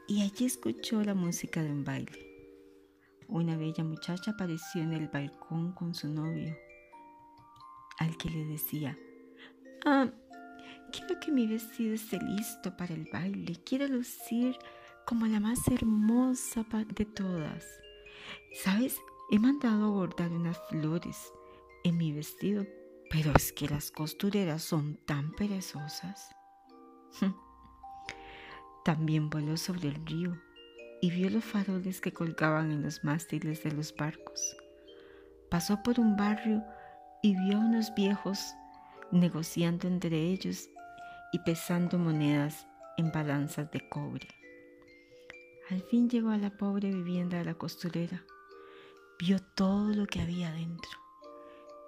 y 0.07 0.21
allí 0.21 0.45
escuchó 0.45 1.01
la 1.01 1.15
música 1.15 1.63
de 1.63 1.71
un 1.71 1.83
baile. 1.83 2.33
Una 3.27 3.57
bella 3.57 3.83
muchacha 3.83 4.31
apareció 4.31 4.83
en 4.83 4.93
el 4.93 5.07
balcón 5.07 5.71
con 5.71 5.95
su 5.95 6.09
novio, 6.09 6.55
al 7.99 8.17
que 8.17 8.29
le 8.29 8.45
decía, 8.45 8.97
ah, 9.85 10.09
quiero 10.91 11.19
que 11.19 11.31
mi 11.31 11.47
vestido 11.47 11.93
esté 11.93 12.19
listo 12.19 12.75
para 12.77 12.93
el 12.93 13.07
baile, 13.11 13.57
quiero 13.65 13.87
lucir 13.87 14.55
como 15.05 15.25
la 15.27 15.39
más 15.39 15.67
hermosa 15.67 16.65
de 16.95 17.05
todas. 17.05 17.65
¿Sabes? 18.63 18.97
He 19.31 19.39
mandado 19.39 19.85
a 19.85 19.89
bordar 19.89 20.31
unas 20.31 20.57
flores 20.69 21.31
en 21.83 21.97
mi 21.97 22.11
vestido, 22.11 22.65
pero 23.09 23.31
es 23.35 23.51
que 23.51 23.67
las 23.67 23.91
costureras 23.91 24.61
son 24.63 24.97
tan 25.05 25.31
perezosas. 25.33 26.29
También 28.85 29.29
voló 29.29 29.57
sobre 29.57 29.89
el 29.89 30.05
río 30.05 30.37
y 31.01 31.11
vio 31.11 31.29
los 31.29 31.43
faroles 31.43 31.99
que 32.01 32.13
colgaban 32.13 32.71
en 32.71 32.83
los 32.83 33.03
mástiles 33.03 33.63
de 33.63 33.71
los 33.71 33.95
barcos. 33.95 34.55
Pasó 35.49 35.81
por 35.83 35.99
un 35.99 36.15
barrio 36.15 36.63
y 37.23 37.35
vio 37.37 37.57
a 37.57 37.61
unos 37.61 37.95
viejos 37.95 38.53
negociando 39.09 39.87
entre 39.87 40.17
ellos 40.17 40.69
y 41.31 41.39
pesando 41.39 41.97
monedas 41.97 42.67
en 42.97 43.11
balanzas 43.13 43.71
de 43.71 43.87
cobre. 43.89 44.27
Al 45.71 45.81
fin 45.83 46.09
llegó 46.09 46.31
a 46.31 46.37
la 46.37 46.49
pobre 46.49 46.91
vivienda 46.91 47.37
de 47.37 47.45
la 47.45 47.53
costurera. 47.53 48.21
Vio 49.19 49.39
todo 49.39 49.95
lo 49.95 50.05
que 50.05 50.21
había 50.21 50.51
dentro. 50.51 50.91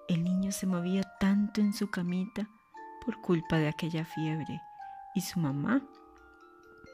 El 0.07 0.23
niño 0.23 0.53
se 0.53 0.67
movía 0.67 1.03
tanto 1.19 1.59
en 1.59 1.73
su 1.73 1.89
camita 1.91 2.49
por 3.05 3.19
culpa 3.19 3.57
de 3.57 3.67
aquella 3.67 4.05
fiebre 4.05 4.61
y 5.15 5.21
su 5.21 5.39
mamá 5.41 5.85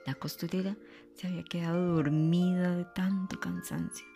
la 0.08 0.16
costurera 0.16 0.76
se 1.14 1.28
había 1.28 1.44
quedado 1.44 1.96
dormida 1.96 2.76
de 2.76 2.86
tanto 2.86 3.40
cansancio. 3.40 4.08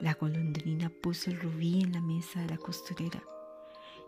La 0.00 0.14
golondrina 0.14 0.90
puso 1.02 1.30
el 1.30 1.38
rubí 1.38 1.82
en 1.82 1.92
la 1.92 2.00
mesa 2.00 2.40
de 2.40 2.46
la 2.46 2.56
costurera 2.56 3.22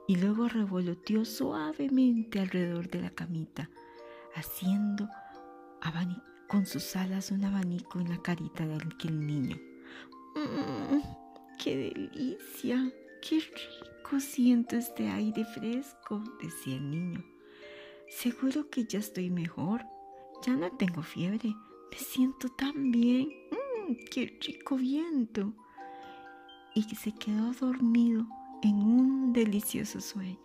y 0.07 0.17
luego 0.17 0.49
revoloteó 0.49 1.25
suavemente 1.25 2.41
alrededor 2.41 2.89
de 2.89 3.03
la 3.03 3.11
camita, 3.11 3.71
haciendo 4.35 5.09
con 6.53 6.67
sus 6.67 6.97
alas 6.97 7.31
un 7.31 7.45
abanico 7.45 7.99
en 7.99 8.11
la 8.11 8.21
carita 8.21 8.67
de 8.67 8.75
aquel 8.75 9.27
niño. 9.27 9.57
Mm, 10.35 11.01
¡Qué 11.59 11.95
delicia! 11.95 12.93
¡Qué 13.23 13.41
rico 13.41 14.21
siento 14.21 14.77
este 14.77 15.09
aire 15.09 15.47
fresco! 15.47 16.23
decía 16.43 16.77
el 16.77 16.91
niño. 16.91 17.25
Seguro 18.09 18.69
que 18.69 18.85
ya 18.85 18.99
estoy 18.99 19.31
mejor. 19.31 19.87
Ya 20.45 20.55
no 20.55 20.71
tengo 20.73 21.03
fiebre. 21.03 21.55
Me 21.91 21.97
siento 21.97 22.49
tan 22.51 22.91
bien. 22.91 23.29
Mm, 23.51 23.95
¡Qué 24.11 24.39
rico 24.47 24.77
viento! 24.77 25.55
Y 26.75 26.83
se 26.83 27.13
quedó 27.13 27.53
dormido 27.53 28.27
en 28.63 28.77
un 28.77 29.33
delicioso 29.33 30.01
sueño. 30.01 30.39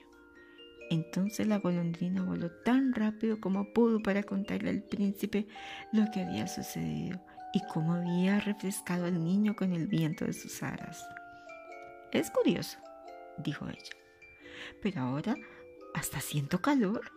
Entonces 0.90 1.48
la 1.48 1.60
golondrina 1.60 2.24
voló 2.24 2.50
tan 2.64 2.94
rápido 2.94 3.40
como 3.42 3.74
pudo 3.74 4.02
para 4.02 4.24
contarle 4.24 4.70
al 4.70 4.84
príncipe 4.84 5.48
lo 5.92 6.06
que 6.12 6.22
había 6.22 6.48
sucedido 6.48 7.20
y 7.54 7.62
cómo 7.74 7.94
había 7.94 8.40
refrescado 8.40 9.06
al 9.06 9.24
niño 9.24 9.56
con 9.56 9.74
el 9.74 9.88
viento 9.88 10.26
de 10.26 10.34
sus 10.34 10.64
alas. 10.64 11.06
Es 12.12 12.32
curioso, 12.32 12.78
dijo 13.38 13.68
ella, 13.68 13.96
pero 14.82 15.02
ahora 15.02 15.36
hasta 15.94 16.22
siento 16.22 16.62
calor. 16.62 17.12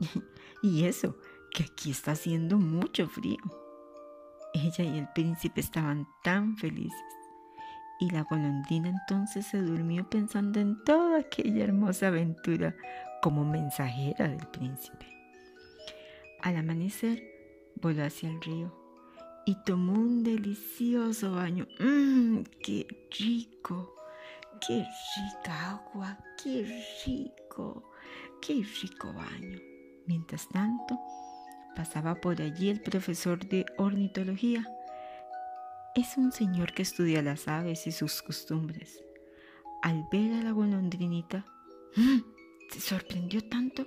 y 0.62 0.84
eso, 0.84 1.18
que 1.50 1.64
aquí 1.64 1.90
está 1.90 2.12
haciendo 2.12 2.56
mucho 2.58 3.08
frío. 3.08 3.42
Ella 4.54 4.84
y 4.84 4.98
el 4.98 5.08
príncipe 5.14 5.60
estaban 5.60 6.06
tan 6.22 6.56
felices. 6.56 7.21
Y 8.02 8.10
la 8.10 8.24
golondrina 8.24 8.88
entonces 8.88 9.46
se 9.46 9.58
durmió 9.58 10.10
pensando 10.10 10.58
en 10.58 10.82
toda 10.82 11.20
aquella 11.20 11.62
hermosa 11.62 12.08
aventura 12.08 12.74
como 13.22 13.44
mensajera 13.44 14.26
del 14.26 14.44
príncipe. 14.48 15.06
Al 16.40 16.56
amanecer, 16.56 17.22
voló 17.76 18.02
hacia 18.04 18.28
el 18.28 18.42
río 18.42 18.74
y 19.46 19.54
tomó 19.64 19.92
un 19.92 20.24
delicioso 20.24 21.30
baño. 21.30 21.68
¡Mmm! 21.78 22.42
¡Qué 22.60 22.88
rico! 23.16 23.94
¡Qué 24.66 24.84
rica 24.84 25.70
agua! 25.70 26.18
¡Qué 26.42 26.84
rico! 27.06 27.92
¡Qué 28.40 28.66
rico 28.82 29.12
baño! 29.12 29.60
Mientras 30.08 30.48
tanto, 30.48 30.98
pasaba 31.76 32.16
por 32.16 32.42
allí 32.42 32.68
el 32.68 32.80
profesor 32.80 33.48
de 33.48 33.64
ornitología. 33.78 34.66
Es 35.94 36.16
un 36.16 36.32
señor 36.32 36.72
que 36.72 36.80
estudia 36.80 37.20
las 37.20 37.48
aves 37.48 37.86
y 37.86 37.92
sus 37.92 38.22
costumbres. 38.22 39.04
Al 39.82 40.08
ver 40.10 40.32
a 40.32 40.42
la 40.42 40.52
golondrinita, 40.52 41.44
¡mm! 41.96 42.20
se 42.70 42.80
sorprendió 42.80 43.46
tanto 43.46 43.86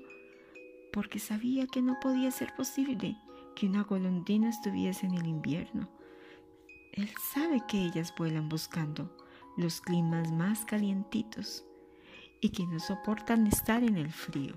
porque 0.93 1.17
sabía 1.17 1.65
que 1.65 1.81
no 1.81 1.97
podía 1.99 2.29
ser 2.29 2.53
posible 2.55 3.17
que 3.55 3.65
una 3.65 3.81
golondrina 3.81 4.49
estuviese 4.49 5.07
en 5.07 5.15
el 5.15 5.25
invierno. 5.25 5.89
Él 6.91 7.09
sabe 7.33 7.63
que 7.67 7.83
ellas 7.83 8.13
vuelan 8.15 8.49
buscando 8.49 9.17
los 9.57 9.81
climas 9.81 10.31
más 10.31 10.63
calientitos 10.63 11.65
y 12.39 12.49
que 12.49 12.67
no 12.67 12.79
soportan 12.79 13.47
estar 13.47 13.83
en 13.83 13.97
el 13.97 14.11
frío. 14.11 14.53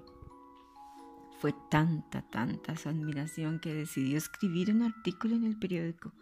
Fue 1.39 1.55
tanta, 1.71 2.21
tanta 2.29 2.77
su 2.77 2.91
admiración 2.91 3.59
que 3.59 3.73
decidió 3.73 4.19
escribir 4.19 4.71
un 4.71 4.83
artículo 4.83 5.35
en 5.35 5.45
el 5.45 5.59
periódico 5.59 6.13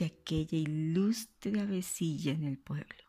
de 0.00 0.06
aquella 0.06 0.58
ilustre 0.58 1.60
avecilla 1.60 2.32
en 2.32 2.44
el 2.44 2.58
pueblo. 2.58 3.04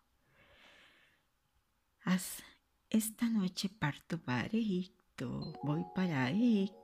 Esta 2.90 3.30
noche 3.30 3.70
parto 3.70 4.22
para 4.22 4.48
Egipto, 4.48 5.54
voy 5.64 5.86
para 5.96 6.30
Egipto 6.30 6.82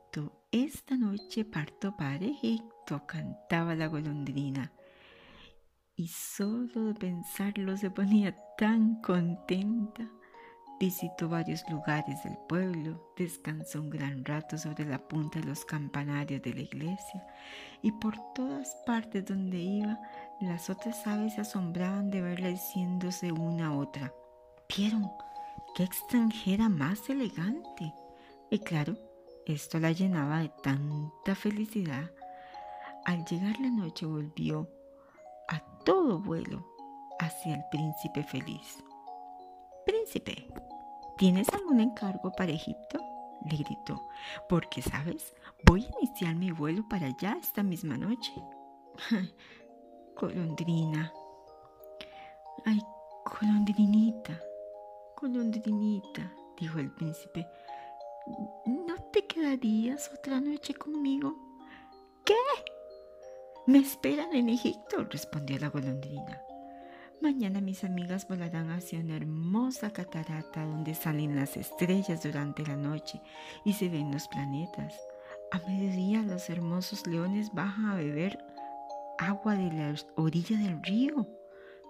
esta 0.51 0.95
noche 0.95 1.43
parto 1.43 1.95
para 1.97 2.23
Egipto, 2.23 3.05
cantaba 3.05 3.75
la 3.75 3.87
golondrina. 3.87 4.71
Y 5.95 6.07
solo 6.07 6.85
de 6.85 6.93
pensarlo 6.93 7.75
se 7.75 7.91
ponía 7.91 8.33
tan 8.57 9.01
contenta. 9.01 10.09
Visitó 10.79 11.27
varios 11.27 11.67
lugares 11.69 12.23
del 12.23 12.37
pueblo, 12.47 13.11
descansó 13.17 13.81
un 13.81 13.89
gran 13.89 14.23
rato 14.23 14.59
sobre 14.59 14.85
la 14.85 14.99
punta 14.99 15.39
de 15.39 15.45
los 15.45 15.65
campanarios 15.65 16.43
de 16.43 16.53
la 16.53 16.61
iglesia 16.61 17.25
y 17.81 17.91
por 17.93 18.15
todas 18.35 18.75
partes 18.85 19.25
donde 19.25 19.57
iba 19.57 19.99
las 20.39 20.69
otras 20.69 21.07
aves 21.07 21.33
se 21.33 21.41
asombraban 21.41 22.11
de 22.11 22.21
verla 22.21 22.49
diciéndose 22.49 23.31
una 23.31 23.67
a 23.67 23.75
otra, 23.75 24.13
¿vieron? 24.75 25.09
¡Qué 25.75 25.83
extranjera 25.83 26.69
más 26.69 27.09
elegante! 27.09 27.91
Y 28.51 28.59
claro, 28.59 28.95
esto 29.47 29.79
la 29.79 29.91
llenaba 29.91 30.39
de 30.39 30.51
tanta 30.61 31.33
felicidad. 31.33 32.11
Al 33.05 33.25
llegar 33.25 33.59
la 33.59 33.69
noche 33.71 34.05
volvió 34.05 34.69
a 35.47 35.59
todo 35.83 36.19
vuelo 36.19 36.63
hacia 37.19 37.55
el 37.55 37.63
príncipe 37.71 38.23
feliz. 38.23 38.77
Príncipe, 39.85 40.47
¿tienes 41.17 41.49
algún 41.49 41.79
encargo 41.79 42.31
para 42.31 42.51
Egipto? 42.51 42.99
le 43.49 43.57
gritó, 43.57 44.07
porque, 44.49 44.81
¿sabes? 44.81 45.33
Voy 45.65 45.85
a 45.85 45.99
iniciar 45.99 46.35
mi 46.35 46.51
vuelo 46.51 46.87
para 46.87 47.07
allá 47.07 47.37
esta 47.39 47.63
misma 47.63 47.97
noche. 47.97 48.33
Colondrina. 50.15 51.13
Ay, 52.65 52.81
colondrinita, 53.23 54.41
colondrinita, 55.15 56.33
dijo 56.59 56.79
el 56.79 56.91
príncipe. 56.91 57.47
¿No 58.65 58.95
te 59.13 59.25
quedarías 59.25 60.11
otra 60.17 60.41
noche 60.41 60.73
conmigo? 60.73 61.35
¿Qué? 62.25 62.33
Me 63.67 63.79
esperan 63.79 64.33
en 64.33 64.49
Egipto, 64.49 65.05
respondió 65.05 65.59
la 65.59 65.69
golondrina. 65.69 66.41
Mañana 67.21 67.61
mis 67.61 67.83
amigas 67.83 68.27
volarán 68.27 68.69
hacia 68.69 68.99
una 68.99 69.15
hermosa 69.15 69.91
catarata 69.91 70.63
donde 70.63 70.93
salen 70.93 71.35
las 71.35 71.57
estrellas 71.57 72.21
durante 72.23 72.65
la 72.65 72.75
noche 72.75 73.21
y 73.65 73.73
se 73.73 73.89
ven 73.89 74.11
los 74.11 74.27
planetas. 74.27 74.93
A 75.51 75.59
mediodía 75.67 76.21
los 76.21 76.49
hermosos 76.49 77.07
leones 77.07 77.51
bajan 77.53 77.87
a 77.87 77.95
beber 77.95 78.37
agua 79.17 79.55
de 79.55 79.71
la 79.71 79.95
orilla 80.15 80.57
del 80.57 80.81
río. 80.83 81.27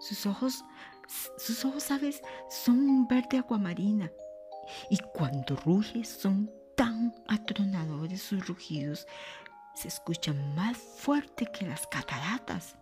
Sus 0.00 0.24
ojos, 0.26 0.64
sus 1.36 1.64
ojos, 1.64 1.82
¿sabes? 1.82 2.22
Son 2.48 3.06
verde 3.06 3.38
aguamarina 3.38 4.10
y 4.90 4.98
cuando 5.12 5.56
ruge 5.56 6.04
son 6.04 6.50
tan 6.76 7.14
atronadores 7.26 8.22
sus 8.22 8.46
rugidos, 8.46 9.06
se 9.74 9.88
escuchan 9.88 10.54
más 10.54 10.76
fuerte 10.76 11.46
que 11.52 11.66
las 11.66 11.86
cataratas. 11.86 12.76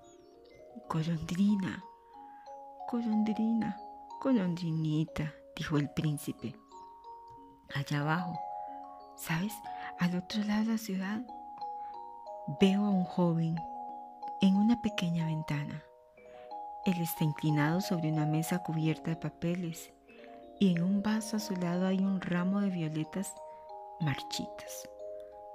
Golondrina, 0.89 1.83
golondrina, 2.91 3.77
golondrinita, 4.23 5.33
dijo 5.57 5.77
el 5.77 5.91
príncipe. 5.91 6.55
Allá 7.75 8.01
abajo, 8.01 8.39
¿sabes? 9.17 9.53
Al 9.99 10.17
otro 10.17 10.43
lado 10.45 10.65
de 10.65 10.73
la 10.73 10.79
ciudad, 10.79 11.21
veo 12.61 12.85
a 12.85 12.91
un 12.91 13.05
joven 13.05 13.57
en 14.41 14.57
una 14.57 14.81
pequeña 14.81 15.27
ventana. 15.27 15.83
Él 16.85 17.01
está 17.01 17.25
inclinado 17.25 17.81
sobre 17.81 18.13
una 18.13 18.25
mesa 18.25 18.63
cubierta 18.63 19.11
de 19.11 19.17
papeles 19.17 19.93
y 20.61 20.77
en 20.77 20.83
un 20.85 21.03
vaso 21.03 21.39
a 21.39 21.41
su 21.41 21.57
lado 21.57 21.89
hay 21.89 21.99
un 21.99 22.21
ramo 22.21 22.61
de 22.61 22.71
violetas 22.71 23.35
marchitas. 24.01 24.89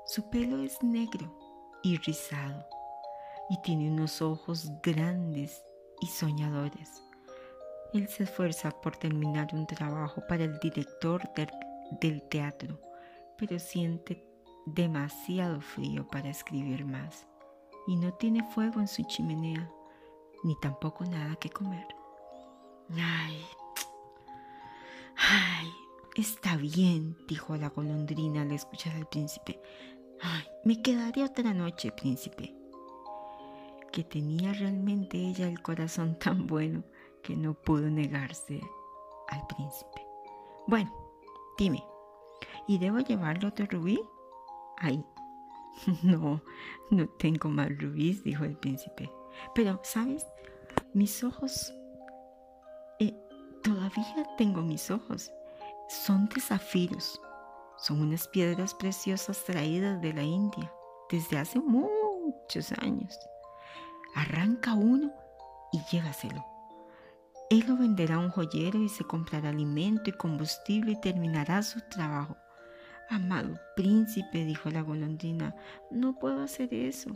Su 0.06 0.30
pelo 0.30 0.62
es 0.62 0.84
negro 0.84 1.34
y 1.82 1.96
rizado 1.98 2.66
y 3.50 3.62
tiene 3.62 3.90
unos 3.90 4.22
ojos 4.22 4.70
grandes 4.82 5.64
y 6.02 6.08
soñadores. 6.08 7.02
Él 7.94 8.08
se 8.08 8.24
esfuerza 8.24 8.72
por 8.72 8.96
terminar 8.96 9.50
un 9.54 9.68
trabajo 9.68 10.22
para 10.28 10.46
el 10.46 10.60
director 10.60 11.22
del, 12.00 12.24
teatro, 12.30 12.80
pero 13.38 13.60
siente 13.60 14.26
demasiado 14.66 15.60
frío 15.60 16.08
para 16.08 16.30
escribir 16.30 16.86
más 16.86 17.28
y 17.88 17.98
no 17.98 18.14
tiene 18.14 18.44
fuego 18.52 18.80
en 18.80 18.88
su 18.88 19.04
chimenea, 19.04 19.70
ni 20.44 20.56
tampoco 20.62 21.04
nada 21.04 21.36
que 21.36 21.50
comer. 21.50 21.86
Ay, 22.92 23.44
Ay, 25.18 25.68
está 26.16 26.56
bien, 26.56 27.18
dijo 27.28 27.56
la 27.56 27.70
golondrina 27.70 28.42
al 28.42 28.52
escuchar 28.52 28.96
al 28.96 29.08
príncipe. 29.08 29.62
Ay, 30.22 30.44
me 30.64 30.82
quedaré 30.82 31.24
otra 31.24 31.54
noche, 31.54 31.92
príncipe. 31.92 32.56
Que 33.92 34.04
tenía 34.04 34.54
realmente 34.54 35.18
ella 35.18 35.48
el 35.48 35.62
corazón 35.62 36.18
tan 36.20 36.48
bueno 36.48 36.84
que 37.22 37.36
no 37.36 37.54
pudo 37.54 37.90
negarse 37.90 38.62
al 39.30 39.48
príncipe. 39.48 40.06
Bueno, 40.68 40.92
dime, 41.58 41.84
¿y 42.68 42.78
debo 42.78 43.00
llevarle 43.00 43.48
otro 43.48 43.66
rubí? 43.70 44.02
Ay, 44.78 45.04
no, 46.04 46.42
no 46.90 47.10
tengo 47.18 47.50
más 47.50 47.70
rubíes, 47.78 48.24
dijo 48.24 48.44
el 48.44 48.58
príncipe. 48.58 49.12
Pero, 49.56 49.80
¿sabes? 49.84 50.26
Mis 50.94 51.24
ojos 51.24 51.74
Todavía 53.64 54.26
tengo 54.38 54.62
mis 54.62 54.90
ojos. 54.90 55.32
Son 55.88 56.28
de 56.30 56.42
zafiros. 56.42 57.22
Son 57.78 58.02
unas 58.02 58.28
piedras 58.28 58.74
preciosas 58.74 59.44
traídas 59.44 60.02
de 60.02 60.14
la 60.14 60.24
India 60.24 60.72
desde 61.10 61.38
hace 61.38 61.60
muchos 61.60 62.72
años. 62.82 63.18
Arranca 64.16 64.74
uno 64.74 65.12
y 65.72 65.80
llévaselo. 65.92 66.44
Él 67.52 67.66
lo 67.68 67.76
venderá 67.76 68.16
a 68.16 68.20
un 68.20 68.30
joyero 68.30 68.80
y 68.82 68.88
se 68.88 69.04
comprará 69.04 69.50
alimento 69.50 70.10
y 70.10 70.14
combustible 70.14 70.94
y 70.94 71.02
terminará 71.02 71.62
su 71.62 71.82
trabajo. 71.82 72.38
Amado 73.10 73.60
príncipe, 73.76 74.46
dijo 74.46 74.70
la 74.70 74.82
golondrina, 74.82 75.54
no 75.90 76.18
puedo 76.18 76.44
hacer 76.44 76.74
eso. 76.74 77.10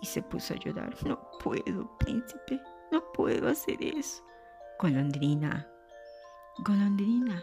Y 0.00 0.06
se 0.06 0.22
puso 0.22 0.54
a 0.54 0.58
llorar. 0.58 0.94
No 1.04 1.28
puedo, 1.42 1.98
príncipe, 1.98 2.62
no 2.92 3.02
puedo 3.14 3.48
hacer 3.48 3.82
eso. 3.82 4.22
Golondrina, 4.78 5.66
golondrina, 6.58 7.42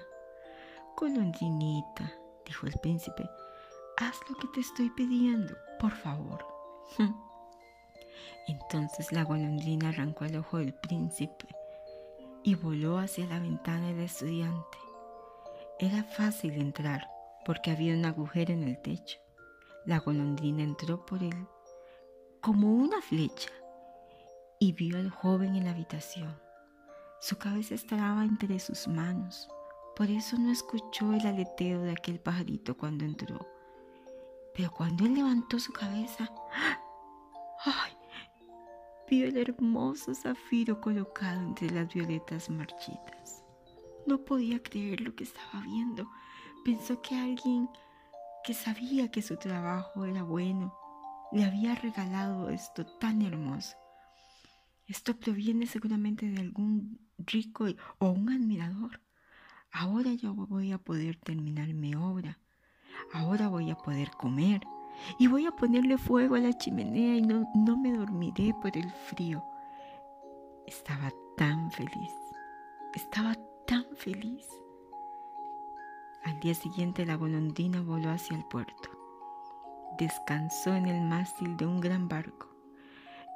golondrinita, 0.96 2.14
dijo 2.46 2.66
el 2.66 2.80
príncipe, 2.82 3.30
haz 3.98 4.16
lo 4.30 4.38
que 4.38 4.48
te 4.54 4.62
estoy 4.62 4.90
pidiendo, 4.92 5.54
por 5.82 5.92
favor. 5.92 6.48
Entonces 8.48 9.12
la 9.12 9.26
golondrina 9.26 9.90
arrancó 9.90 10.24
el 10.24 10.38
ojo 10.38 10.60
del 10.60 10.74
príncipe 10.74 11.59
y 12.44 12.56
voló 12.56 12.98
hacia 12.98 13.26
la 13.28 13.40
ventana 13.40 13.88
del 13.88 14.02
estudiante. 14.02 14.78
Era 15.80 16.04
fácil 16.04 16.54
entrar 16.54 17.08
porque 17.46 17.72
había 17.72 17.94
un 17.94 18.06
agujero 18.06 18.54
en 18.54 18.64
el 18.64 18.82
techo. 18.82 19.20
La 19.86 20.00
golondrina 20.00 20.64
entró 20.64 21.06
por 21.06 21.24
él 21.24 21.48
como 22.42 22.74
una 22.74 23.02
flecha 23.02 23.50
y 24.60 24.74
vio 24.74 24.98
al 24.98 25.10
joven 25.10 25.56
en 25.56 25.66
la 25.66 25.72
habitación. 25.72 26.38
Su 27.22 27.38
cabeza 27.38 27.76
estaba 27.76 28.24
entre 28.24 28.60
sus 28.60 28.88
manos, 28.88 29.50
por 29.96 30.10
eso 30.10 30.38
no 30.38 30.52
escuchó 30.52 31.14
el 31.14 31.26
aleteo 31.26 31.82
de 31.82 31.92
aquel 31.92 32.20
pajarito 32.20 32.78
cuando 32.78 33.04
entró. 33.04 33.46
Pero 34.54 34.72
cuando 34.72 35.06
él 35.06 35.16
levantó 35.16 35.60
su 35.60 35.74
cabeza, 35.74 36.30
¡ay! 37.66 37.99
Vio 39.10 39.28
el 39.28 39.38
hermoso 39.38 40.14
zafiro 40.14 40.80
colocado 40.80 41.42
entre 41.42 41.70
las 41.72 41.92
violetas 41.94 42.50
marchitas. 42.50 43.44
No 44.06 44.24
podía 44.24 44.62
creer 44.62 45.02
lo 45.02 45.16
que 45.16 45.24
estaba 45.24 45.62
viendo. 45.64 46.10
Pensó 46.64 47.02
que 47.02 47.16
alguien 47.16 47.68
que 48.44 48.54
sabía 48.54 49.10
que 49.10 49.22
su 49.22 49.38
trabajo 49.38 50.06
era 50.06 50.24
bueno 50.24 50.74
le 51.32 51.44
había 51.44 51.76
regalado 51.76 52.50
esto 52.50 52.86
tan 52.86 53.22
hermoso. 53.22 53.78
Esto 54.88 55.16
proviene 55.16 55.68
seguramente 55.68 56.28
de 56.28 56.42
algún 56.42 57.00
rico 57.18 57.66
o 58.00 58.10
un 58.10 58.30
admirador. 58.30 59.02
Ahora 59.72 60.14
yo 60.14 60.34
voy 60.34 60.72
a 60.72 60.80
poder 60.80 61.18
terminar 61.18 61.74
mi 61.74 61.94
obra. 61.94 62.40
Ahora 63.14 63.48
voy 63.48 63.70
a 63.70 63.76
poder 63.76 64.12
comer 64.12 64.62
y 65.18 65.28
voy 65.28 65.46
a 65.46 65.52
ponerle 65.52 65.98
fuego 65.98 66.36
a 66.36 66.40
la 66.40 66.54
chimenea 66.54 67.18
y 67.18 67.22
no, 67.22 67.50
no 67.56 67.78
me 67.78 67.92
dormiré 67.92 68.54
por 68.62 68.76
el 68.78 68.90
frío. 68.92 69.44
Estaba 70.66 71.12
tan 71.38 71.72
feliz, 71.72 72.14
estaba 72.94 73.36
tan 73.66 73.86
feliz. 73.96 74.48
Al 76.26 76.40
día 76.40 76.54
siguiente 76.54 77.06
la 77.06 77.16
golondrina 77.16 77.82
voló 77.82 78.12
hacia 78.12 78.36
el 78.36 78.46
puerto. 78.46 78.90
Descansó 79.98 80.74
en 80.76 80.86
el 80.86 81.02
mástil 81.02 81.58
de 81.58 81.66
un 81.66 81.80
gran 81.80 82.08
barco. 82.08 82.48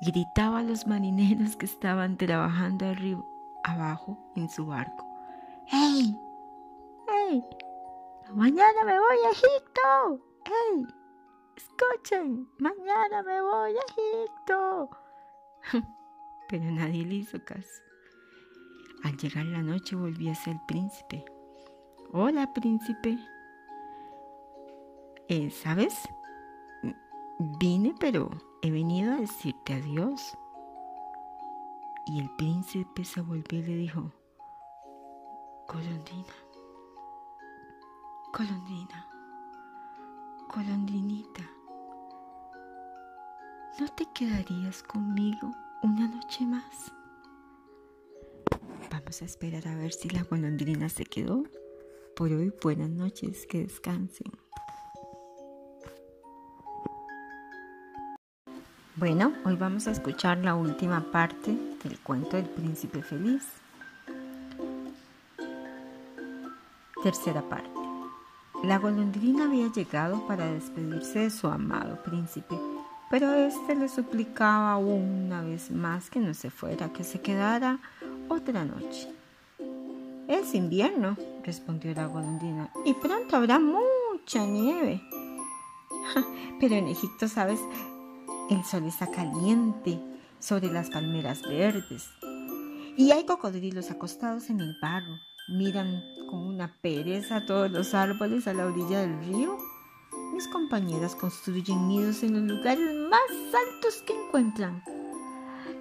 Gritaba 0.01 0.59
a 0.59 0.63
los 0.63 0.85
marineros 0.85 1.55
que 1.55 1.65
estaban 1.65 2.17
trabajando 2.17 2.87
arriba, 2.87 3.23
abajo 3.63 4.17
en 4.35 4.49
su 4.49 4.65
barco. 4.65 5.05
¡Hey! 5.67 6.17
¡Hey! 7.07 7.43
Mañana 8.33 8.83
me 8.85 8.99
voy 8.99 9.17
a 9.25 9.31
Egipto. 9.31 10.25
¡Hey! 10.45 11.02
Escuchen, 11.55 12.49
mañana 12.59 13.23
me 13.23 13.41
voy 13.41 13.71
a 13.71 13.81
Egipto. 13.91 14.89
Pero 16.49 16.63
nadie 16.65 17.05
le 17.05 17.15
hizo 17.15 17.43
caso. 17.45 17.81
Al 19.03 19.17
llegar 19.17 19.45
la 19.45 19.61
noche 19.61 19.95
volví 19.95 20.29
a 20.29 20.35
ser 20.35 20.53
el 20.53 20.61
príncipe. 20.65 21.25
Hola, 22.11 22.53
príncipe. 22.53 23.17
Eh, 25.27 25.49
¿Sabes? 25.49 26.07
Vine, 27.59 27.95
pero 27.99 28.29
he 28.61 28.71
venido 28.71 29.13
a 29.13 29.17
decirte 29.17 29.73
adiós. 29.73 30.37
Y 32.05 32.19
el 32.19 32.29
príncipe 32.35 33.03
se 33.03 33.21
volvió 33.21 33.59
y 33.59 33.63
le 33.63 33.75
dijo, 33.75 34.11
Golondrina, 35.67 36.33
Golondrina, 38.37 39.07
Golondrinita, 40.55 41.41
¿no 43.79 43.87
te 43.95 44.05
quedarías 44.13 44.83
conmigo 44.83 45.51
una 45.81 46.07
noche 46.07 46.45
más? 46.45 46.91
Vamos 48.91 49.19
a 49.23 49.25
esperar 49.25 49.67
a 49.67 49.75
ver 49.75 49.91
si 49.91 50.09
la 50.09 50.21
golondrina 50.21 50.89
se 50.89 51.05
quedó. 51.05 51.41
Por 52.15 52.31
hoy, 52.31 52.53
buenas 52.61 52.91
noches, 52.91 53.47
que 53.47 53.63
descansen. 53.63 54.31
Bueno, 58.95 59.33
hoy 59.45 59.55
vamos 59.55 59.87
a 59.87 59.91
escuchar 59.91 60.37
la 60.37 60.53
última 60.53 61.11
parte 61.11 61.57
del 61.83 61.97
cuento 62.01 62.37
del 62.37 62.45
príncipe 62.45 63.01
feliz. 63.01 63.43
Tercera 67.01 67.41
parte. 67.41 67.72
La 68.63 68.79
golondrina 68.79 69.43
había 69.45 69.71
llegado 69.71 70.25
para 70.25 70.51
despedirse 70.51 71.19
de 71.19 71.29
su 71.29 71.47
amado 71.47 72.01
príncipe, 72.01 72.57
pero 73.09 73.33
éste 73.33 73.75
le 73.75 73.89
suplicaba 73.89 74.77
una 74.77 75.41
vez 75.41 75.69
más 75.69 76.09
que 76.09 76.21
no 76.21 76.33
se 76.33 76.49
fuera, 76.49 76.93
que 76.93 77.03
se 77.03 77.19
quedara 77.19 77.79
otra 78.29 78.63
noche. 78.63 79.09
Es 80.29 80.55
invierno, 80.55 81.17
respondió 81.43 81.93
la 81.93 82.05
golondrina, 82.05 82.71
y 82.85 82.93
pronto 82.93 83.35
habrá 83.35 83.59
mucha 83.59 84.45
nieve. 84.45 85.01
Pero 86.61 86.75
en 86.75 86.87
Egipto, 86.87 87.27
sabes, 87.27 87.59
el 88.49 88.63
sol 88.63 88.85
está 88.85 89.11
caliente 89.11 89.99
sobre 90.39 90.71
las 90.71 90.89
palmeras 90.89 91.41
verdes 91.41 92.09
y 92.95 93.11
hay 93.11 93.25
cocodrilos 93.25 93.89
acostados 93.89 94.49
en 94.49 94.59
el 94.59 94.75
barro 94.81 95.17
miran 95.47 96.03
con 96.33 96.47
una 96.47 96.73
pereza 96.81 97.45
todos 97.45 97.69
los 97.69 97.93
árboles 97.93 98.47
a 98.47 98.55
la 98.55 98.65
orilla 98.65 99.01
del 99.01 99.23
río. 99.23 99.55
Mis 100.33 100.47
compañeras 100.47 101.15
construyen 101.15 101.87
nidos 101.87 102.23
en 102.23 102.33
los 102.33 102.57
lugares 102.57 102.89
más 103.07 103.21
altos 103.53 104.01
que 104.01 104.13
encuentran. 104.19 104.83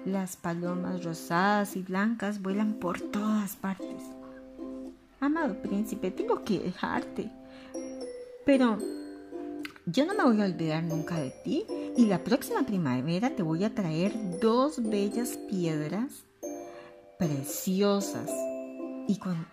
Las 0.05 0.37
palomas 0.37 1.03
rosadas 1.03 1.75
y 1.75 1.81
blancas 1.81 2.39
vuelan 2.39 2.73
por 2.73 3.01
todas 3.01 3.55
partes. 3.55 4.03
Amado 5.19 5.59
príncipe, 5.59 6.11
tengo 6.11 6.43
que 6.43 6.59
dejarte. 6.59 7.31
Pero 8.45 8.77
yo 9.87 10.05
no 10.05 10.13
me 10.13 10.23
voy 10.23 10.39
a 10.39 10.45
olvidar 10.45 10.83
nunca 10.83 11.17
de 11.17 11.31
ti 11.43 11.65
y 11.97 12.05
la 12.05 12.23
próxima 12.23 12.63
primavera 12.63 13.31
te 13.31 13.41
voy 13.41 13.63
a 13.63 13.73
traer 13.73 14.13
dos 14.39 14.83
bellas 14.83 15.35
piedras 15.49 16.25
preciosas 17.17 18.29
y 19.07 19.17
con, 19.17 19.47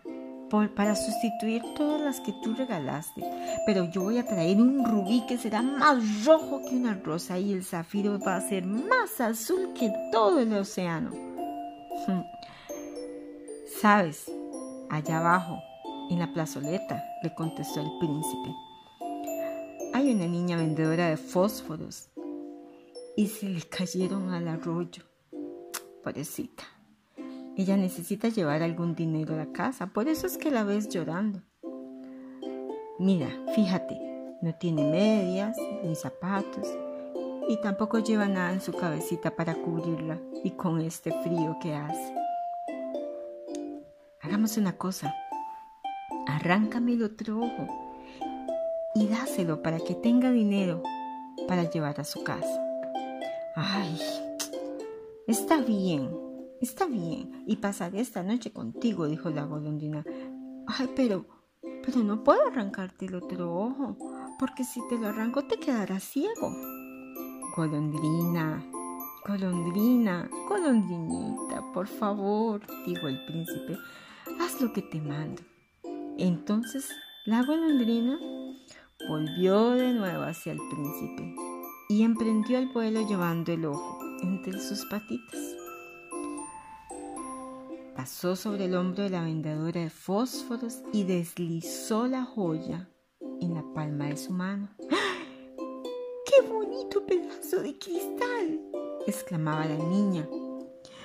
para 0.50 0.96
sustituir 0.96 1.62
todas 1.76 2.00
las 2.00 2.20
que 2.20 2.32
tú 2.42 2.54
regalaste. 2.54 3.22
Pero 3.66 3.90
yo 3.90 4.02
voy 4.02 4.18
a 4.18 4.26
traer 4.26 4.60
un 4.60 4.84
rubí 4.84 5.24
que 5.26 5.38
será 5.38 5.62
más 5.62 6.24
rojo 6.24 6.60
que 6.68 6.76
una 6.76 6.94
rosa 6.94 7.38
y 7.38 7.52
el 7.52 7.64
zafiro 7.64 8.18
va 8.18 8.36
a 8.36 8.40
ser 8.40 8.66
más 8.66 9.20
azul 9.20 9.72
que 9.74 9.92
todo 10.10 10.40
el 10.40 10.52
océano. 10.52 11.10
Sabes, 13.80 14.30
allá 14.90 15.18
abajo, 15.18 15.62
en 16.10 16.18
la 16.18 16.32
plazoleta, 16.32 17.02
le 17.22 17.34
contestó 17.34 17.80
el 17.80 17.90
príncipe. 17.98 18.54
Hay 19.94 20.12
una 20.12 20.26
niña 20.26 20.56
vendedora 20.56 21.08
de 21.08 21.16
fósforos 21.16 22.10
y 23.16 23.28
se 23.28 23.48
le 23.48 23.62
cayeron 23.62 24.30
al 24.30 24.48
arroyo. 24.48 25.04
Pobrecita. 26.02 26.79
Ella 27.60 27.76
necesita 27.76 28.30
llevar 28.30 28.62
algún 28.62 28.94
dinero 28.94 29.34
a 29.34 29.36
la 29.36 29.52
casa, 29.52 29.88
por 29.88 30.08
eso 30.08 30.26
es 30.26 30.38
que 30.38 30.50
la 30.50 30.64
ves 30.64 30.88
llorando. 30.88 31.42
Mira, 32.98 33.28
fíjate, 33.54 34.00
no 34.40 34.54
tiene 34.54 34.82
medias 34.82 35.58
ni 35.84 35.94
zapatos 35.94 36.66
y 37.50 37.60
tampoco 37.60 37.98
lleva 37.98 38.28
nada 38.28 38.54
en 38.54 38.62
su 38.62 38.72
cabecita 38.72 39.36
para 39.36 39.56
cubrirla 39.56 40.18
y 40.42 40.52
con 40.52 40.80
este 40.80 41.12
frío 41.22 41.58
que 41.60 41.74
hace. 41.74 42.14
Hagamos 44.22 44.56
una 44.56 44.78
cosa, 44.78 45.14
arráncame 46.28 46.94
el 46.94 47.02
otro 47.02 47.40
ojo 47.40 47.66
y 48.94 49.06
dáselo 49.06 49.60
para 49.60 49.80
que 49.80 49.94
tenga 49.94 50.30
dinero 50.30 50.82
para 51.46 51.68
llevar 51.68 52.00
a 52.00 52.04
su 52.04 52.24
casa. 52.24 52.58
Ay, 53.54 54.00
está 55.26 55.58
bien, 55.58 56.29
Está 56.60 56.84
bien, 56.84 57.42
y 57.46 57.56
pasaré 57.56 58.00
esta 58.00 58.22
noche 58.22 58.52
contigo, 58.52 59.06
dijo 59.06 59.30
la 59.30 59.44
golondrina. 59.44 60.04
Ay, 60.66 60.90
pero, 60.94 61.24
pero 61.62 62.04
no 62.04 62.22
puedo 62.22 62.46
arrancarte 62.46 63.06
el 63.06 63.14
otro 63.14 63.50
ojo, 63.50 63.96
porque 64.38 64.64
si 64.64 64.86
te 64.88 64.98
lo 64.98 65.08
arranco 65.08 65.42
te 65.46 65.58
quedarás 65.58 66.02
ciego. 66.04 66.54
Golondrina, 67.56 68.62
golondrina, 69.26 70.28
golondrinita, 70.50 71.72
por 71.72 71.86
favor, 71.86 72.60
dijo 72.84 73.08
el 73.08 73.24
príncipe, 73.24 73.78
haz 74.38 74.60
lo 74.60 74.70
que 74.74 74.82
te 74.82 75.00
mando. 75.00 75.40
Entonces 76.18 76.90
la 77.24 77.42
golondrina 77.42 78.18
volvió 79.08 79.70
de 79.70 79.94
nuevo 79.94 80.24
hacia 80.24 80.52
el 80.52 80.60
príncipe 80.70 81.34
y 81.88 82.02
emprendió 82.02 82.58
el 82.58 82.68
vuelo 82.68 83.08
llevando 83.08 83.50
el 83.50 83.64
ojo 83.64 83.98
entre 84.22 84.60
sus 84.60 84.84
patitas 84.84 85.59
pasó 88.00 88.34
sobre 88.34 88.64
el 88.64 88.76
hombro 88.76 89.04
de 89.04 89.10
la 89.10 89.20
vendedora 89.20 89.78
de 89.78 89.90
fósforos 89.90 90.80
y 90.90 91.04
deslizó 91.04 92.06
la 92.06 92.24
joya 92.24 92.88
en 93.42 93.52
la 93.52 93.62
palma 93.74 94.06
de 94.06 94.16
su 94.16 94.32
mano. 94.32 94.70
¡Ah! 94.90 95.18
¡Qué 96.24 96.48
bonito 96.48 97.04
pedazo 97.04 97.60
de 97.60 97.78
cristal! 97.78 98.58
exclamaba 99.06 99.66
la 99.66 99.76
niña. 99.76 100.26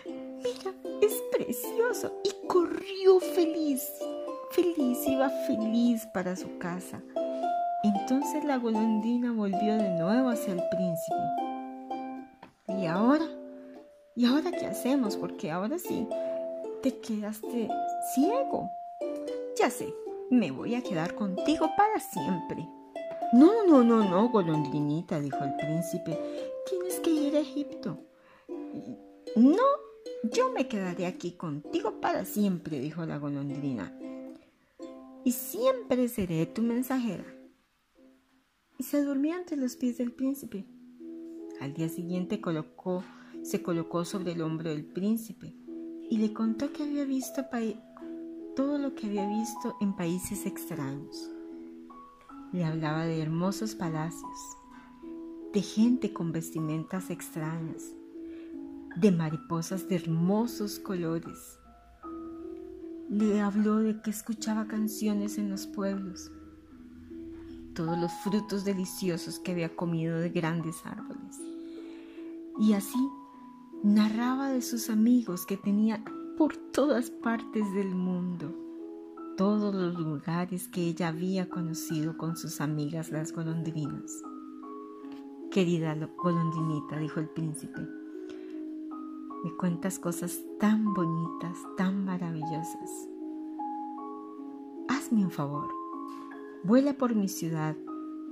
Mira, 0.06 0.74
es 1.02 1.22
precioso. 1.34 2.14
Y 2.24 2.48
corrió 2.48 3.20
feliz, 3.20 3.84
feliz, 4.52 5.06
iba 5.06 5.28
feliz 5.48 6.08
para 6.14 6.38
su 6.38 6.58
casa. 6.60 7.04
Entonces 7.84 8.46
la 8.46 8.56
golondrina 8.56 9.34
volvió 9.34 9.76
de 9.76 10.00
nuevo 10.00 10.30
hacia 10.30 10.54
el 10.54 10.64
príncipe. 10.70 11.18
¿Y 12.70 12.86
ahora? 12.86 13.26
¿Y 14.16 14.26
ahora 14.28 14.50
qué 14.52 14.66
hacemos? 14.66 15.18
Porque 15.18 15.52
ahora 15.52 15.78
sí, 15.78 16.08
te 16.86 17.00
quedaste 17.00 17.68
ciego. 18.14 18.70
Ya 19.58 19.72
sé, 19.72 19.92
me 20.30 20.52
voy 20.52 20.76
a 20.76 20.84
quedar 20.84 21.16
contigo 21.16 21.68
para 21.76 22.00
siempre. 22.00 22.70
No, 23.34 23.66
no, 23.66 23.84
no, 23.84 24.08
no, 24.08 24.30
golondrinita, 24.30 25.20
dijo 25.20 25.40
el 25.44 25.56
príncipe, 25.56 26.16
tienes 26.70 27.00
que 27.00 27.10
ir 27.10 27.36
a 27.38 27.40
Egipto. 27.40 27.98
No, 29.36 29.64
yo 30.32 30.52
me 30.52 30.68
quedaré 30.68 31.08
aquí 31.08 31.32
contigo 31.32 32.00
para 32.00 32.24
siempre, 32.24 32.80
dijo 32.80 33.04
la 33.04 33.18
golondrina, 33.18 33.92
y 35.24 35.32
siempre 35.32 36.08
seré 36.08 36.46
tu 36.46 36.62
mensajera. 36.62 37.26
Y 38.78 38.84
se 38.84 39.02
durmió 39.02 39.34
ante 39.34 39.56
los 39.56 39.76
pies 39.76 39.98
del 39.98 40.12
príncipe. 40.12 40.68
Al 41.62 41.74
día 41.74 41.90
siguiente 41.90 42.42
colocó, 42.42 43.04
se 43.42 43.64
colocó 43.64 44.06
sobre 44.06 44.34
el 44.34 44.44
hombro 44.44 44.70
del 44.70 44.86
príncipe 44.86 45.65
y 46.10 46.18
le 46.18 46.34
contó 46.34 46.72
que 46.72 46.84
había 46.84 47.06
visto 47.06 47.46
todo 48.56 48.78
lo 48.78 48.96
que 48.96 49.08
había 49.08 49.28
visto 49.28 49.76
en 49.82 49.96
países 49.96 50.46
extraños. 50.46 51.30
Le 52.52 52.64
hablaba 52.64 53.06
de 53.06 53.22
hermosos 53.22 53.76
palacios, 53.76 54.40
de 55.54 55.62
gente 55.62 56.14
con 56.14 56.32
vestimentas 56.32 57.10
extrañas, 57.10 57.84
de 58.96 59.12
mariposas 59.12 59.90
de 59.90 59.96
hermosos 59.96 60.80
colores. 60.80 61.60
Le 63.10 63.42
habló 63.42 63.78
de 63.78 64.02
que 64.02 64.10
escuchaba 64.10 64.68
canciones 64.68 65.38
en 65.38 65.50
los 65.50 65.68
pueblos, 65.68 66.32
todos 67.74 67.98
los 67.98 68.12
frutos 68.24 68.64
deliciosos 68.64 69.40
que 69.40 69.52
había 69.52 69.76
comido 69.76 70.18
de 70.20 70.30
grandes 70.30 70.86
árboles. 70.86 71.42
Y 72.58 72.74
así 72.74 72.98
narraba 73.84 74.50
de 74.50 74.62
sus 74.62 74.90
amigos 74.90 75.46
que 75.46 75.58
tenía 75.58 76.04
por 76.38 76.56
todas 76.58 77.10
partes 77.12 77.72
del 77.74 77.96
mundo, 77.96 78.54
todos 79.38 79.74
los 79.74 80.00
lugares 80.00 80.68
que 80.68 80.82
ella 80.82 81.10
había 81.10 81.50
conocido 81.50 82.18
con 82.18 82.36
sus 82.36 82.62
amigas 82.62 83.12
las 83.12 83.32
golondrinas. 83.32 84.22
Querida 85.52 85.96
golondrinita, 86.18 86.98
dijo 86.98 87.20
el 87.20 87.30
príncipe, 87.30 87.88
me 89.44 89.56
cuentas 89.58 90.00
cosas 90.00 90.42
tan 90.60 90.94
bonitas, 90.94 91.58
tan 91.78 92.04
maravillosas. 92.04 93.08
Hazme 94.88 95.24
un 95.24 95.32
favor, 95.32 95.70
vuela 96.64 96.94
por 96.98 97.16
mi 97.16 97.28
ciudad 97.28 97.78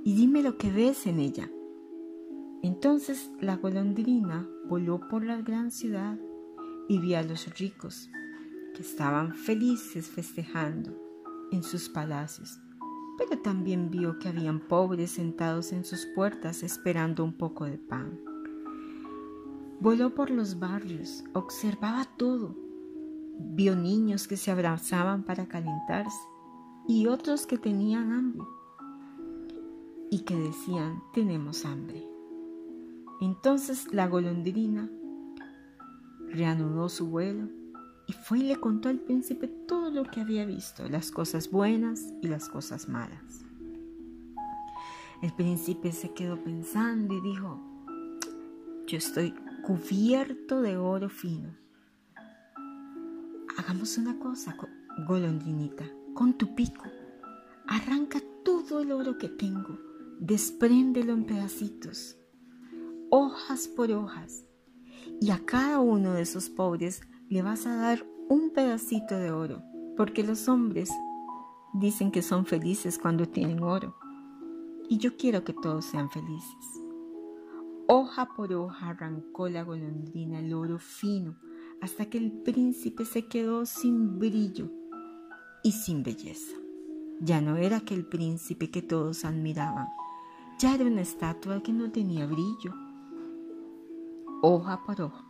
y 0.04 0.14
dime 0.14 0.42
lo 0.42 0.58
que 0.58 0.70
ves 0.70 1.06
en 1.06 1.20
ella. 1.20 1.48
Entonces 2.64 3.30
la 3.42 3.58
golondrina 3.58 4.48
voló 4.70 4.98
por 5.10 5.22
la 5.22 5.42
gran 5.42 5.70
ciudad 5.70 6.18
y 6.88 6.98
vio 6.98 7.18
a 7.18 7.22
los 7.22 7.58
ricos 7.58 8.08
que 8.74 8.80
estaban 8.80 9.34
felices 9.34 10.08
festejando 10.08 10.98
en 11.52 11.62
sus 11.62 11.90
palacios, 11.90 12.58
pero 13.18 13.42
también 13.42 13.90
vio 13.90 14.18
que 14.18 14.30
habían 14.30 14.60
pobres 14.60 15.10
sentados 15.10 15.74
en 15.74 15.84
sus 15.84 16.06
puertas 16.14 16.62
esperando 16.62 17.22
un 17.22 17.34
poco 17.34 17.66
de 17.66 17.76
pan. 17.76 18.18
Voló 19.78 20.14
por 20.14 20.30
los 20.30 20.58
barrios, 20.58 21.22
observaba 21.34 22.06
todo. 22.16 22.56
Vio 23.40 23.76
niños 23.76 24.26
que 24.26 24.38
se 24.38 24.50
abrazaban 24.50 25.22
para 25.24 25.48
calentarse 25.48 26.16
y 26.88 27.08
otros 27.08 27.46
que 27.46 27.58
tenían 27.58 28.10
hambre 28.10 28.46
y 30.10 30.20
que 30.20 30.34
decían, 30.34 31.02
tenemos 31.12 31.66
hambre. 31.66 32.13
Entonces 33.20 33.92
la 33.92 34.06
golondrina 34.08 34.90
reanudó 36.28 36.88
su 36.88 37.08
vuelo 37.08 37.48
y 38.06 38.12
fue 38.12 38.40
y 38.40 38.42
le 38.44 38.56
contó 38.56 38.88
al 38.88 38.98
príncipe 38.98 39.48
todo 39.48 39.90
lo 39.90 40.04
que 40.04 40.20
había 40.20 40.44
visto, 40.44 40.88
las 40.88 41.10
cosas 41.10 41.50
buenas 41.50 42.12
y 42.22 42.28
las 42.28 42.48
cosas 42.48 42.88
malas. 42.88 43.44
El 45.22 45.32
príncipe 45.32 45.92
se 45.92 46.12
quedó 46.12 46.42
pensando 46.42 47.14
y 47.14 47.20
dijo, 47.20 47.58
yo 48.86 48.98
estoy 48.98 49.34
cubierto 49.62 50.60
de 50.60 50.76
oro 50.76 51.08
fino. 51.08 51.56
Hagamos 53.56 53.96
una 53.96 54.18
cosa, 54.18 54.54
golondrinita, 55.06 55.84
con 56.12 56.36
tu 56.36 56.54
pico. 56.54 56.84
Arranca 57.66 58.20
todo 58.44 58.80
el 58.80 58.92
oro 58.92 59.16
que 59.16 59.30
tengo, 59.30 59.78
despréndelo 60.20 61.14
en 61.14 61.24
pedacitos, 61.24 62.18
hojas 63.16 63.68
por 63.68 63.92
hojas, 63.92 64.44
y 65.20 65.30
a 65.30 65.38
cada 65.46 65.78
uno 65.78 66.14
de 66.14 66.22
esos 66.22 66.50
pobres 66.50 67.00
le 67.28 67.42
vas 67.42 67.64
a 67.64 67.76
dar 67.76 68.04
un 68.28 68.50
pedacito 68.50 69.16
de 69.16 69.30
oro, 69.30 69.62
porque 69.96 70.24
los 70.24 70.48
hombres 70.48 70.90
dicen 71.74 72.10
que 72.10 72.22
son 72.22 72.44
felices 72.44 72.98
cuando 72.98 73.28
tienen 73.28 73.62
oro, 73.62 73.94
y 74.88 74.98
yo 74.98 75.16
quiero 75.16 75.44
que 75.44 75.52
todos 75.52 75.84
sean 75.84 76.10
felices. 76.10 76.82
Hoja 77.86 78.34
por 78.34 78.52
hoja 78.52 78.88
arrancó 78.88 79.48
la 79.48 79.62
golondrina 79.62 80.40
el 80.40 80.52
oro 80.52 80.80
fino 80.80 81.36
hasta 81.80 82.06
que 82.06 82.18
el 82.18 82.32
príncipe 82.32 83.04
se 83.04 83.28
quedó 83.28 83.64
sin 83.64 84.18
brillo 84.18 84.72
y 85.62 85.70
sin 85.70 86.02
belleza. 86.02 86.56
Ya 87.20 87.40
no 87.40 87.58
era 87.58 87.76
aquel 87.76 88.06
príncipe 88.06 88.72
que 88.72 88.82
todos 88.82 89.24
admiraban, 89.24 89.86
ya 90.58 90.74
era 90.74 90.84
una 90.84 91.02
estatua 91.02 91.62
que 91.62 91.72
no 91.72 91.92
tenía 91.92 92.26
brillo. 92.26 92.83
Hoja 94.46 94.82
por 94.84 95.00
hoja, 95.00 95.24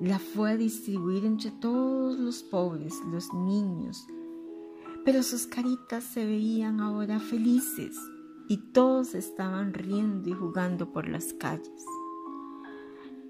la 0.00 0.18
fue 0.18 0.52
a 0.52 0.56
distribuir 0.56 1.26
entre 1.26 1.50
todos 1.50 2.18
los 2.18 2.42
pobres, 2.42 2.98
los 3.12 3.34
niños, 3.34 4.06
pero 5.04 5.22
sus 5.22 5.46
caritas 5.46 6.04
se 6.04 6.24
veían 6.24 6.80
ahora 6.80 7.20
felices 7.20 7.94
y 8.48 8.56
todos 8.72 9.14
estaban 9.14 9.74
riendo 9.74 10.30
y 10.30 10.32
jugando 10.32 10.90
por 10.90 11.06
las 11.06 11.34
calles. 11.34 11.84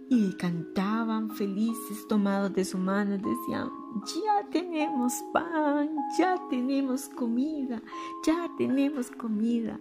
Y 0.09 0.33
cantaban 0.35 1.31
felices 1.31 2.07
tomados 2.09 2.53
de 2.53 2.65
su 2.65 2.79
mano, 2.79 3.19
decían, 3.19 3.69
ya 4.15 4.49
tenemos 4.53 5.13
pan, 5.33 5.91
ya 6.21 6.37
tenemos 6.49 7.09
comida, 7.09 7.83
ya 8.25 8.49
tenemos 8.57 9.11
comida, 9.11 9.81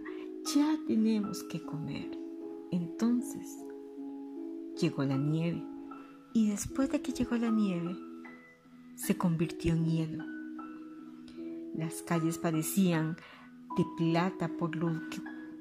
ya 0.52 0.76
tenemos 0.88 1.44
que 1.44 1.64
comer. 1.64 2.18
Entonces 2.72 3.69
llegó 4.80 5.04
la 5.04 5.16
nieve 5.16 5.62
y 6.32 6.48
después 6.48 6.90
de 6.90 7.02
que 7.02 7.12
llegó 7.12 7.36
la 7.36 7.50
nieve, 7.50 7.96
se 8.94 9.16
convirtió 9.16 9.72
en 9.72 9.84
hielo. 9.84 10.24
Las 11.74 12.02
calles 12.02 12.38
parecían 12.38 13.16
de 13.76 13.84
plata 13.96 14.48
por, 14.48 14.76
lo 14.76 14.92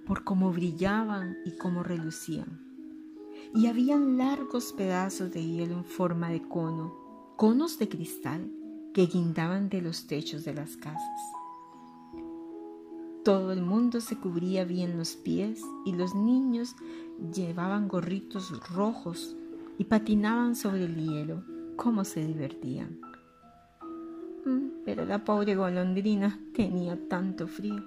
por 0.05 0.23
cómo 0.23 0.51
brillaban 0.51 1.37
y 1.45 1.57
cómo 1.57 1.83
relucían. 1.83 2.61
Y 3.55 3.67
habían 3.67 4.17
largos 4.17 4.73
pedazos 4.73 5.33
de 5.33 5.43
hielo 5.43 5.75
en 5.75 5.85
forma 5.85 6.29
de 6.29 6.41
cono, 6.41 6.93
conos 7.35 7.79
de 7.79 7.89
cristal 7.89 8.51
que 8.93 9.05
guindaban 9.07 9.69
de 9.69 9.81
los 9.81 10.07
techos 10.07 10.45
de 10.45 10.53
las 10.53 10.77
casas. 10.77 11.38
Todo 13.29 13.51
el 13.51 13.61
mundo 13.61 14.01
se 14.01 14.15
cubría 14.15 14.65
bien 14.65 14.97
los 14.97 15.15
pies 15.15 15.63
y 15.85 15.91
los 15.91 16.15
niños 16.15 16.75
llevaban 17.31 17.87
gorritos 17.87 18.51
rojos 18.73 19.35
y 19.77 19.83
patinaban 19.83 20.55
sobre 20.55 20.85
el 20.85 20.95
hielo. 20.95 21.43
¿Cómo 21.75 22.05
se 22.05 22.25
divertían? 22.25 22.99
Mm, 24.47 24.81
pero 24.83 25.05
la 25.05 25.23
pobre 25.25 25.55
golondrina 25.55 26.39
tenía 26.55 27.07
tanto 27.07 27.47
frío. 27.47 27.85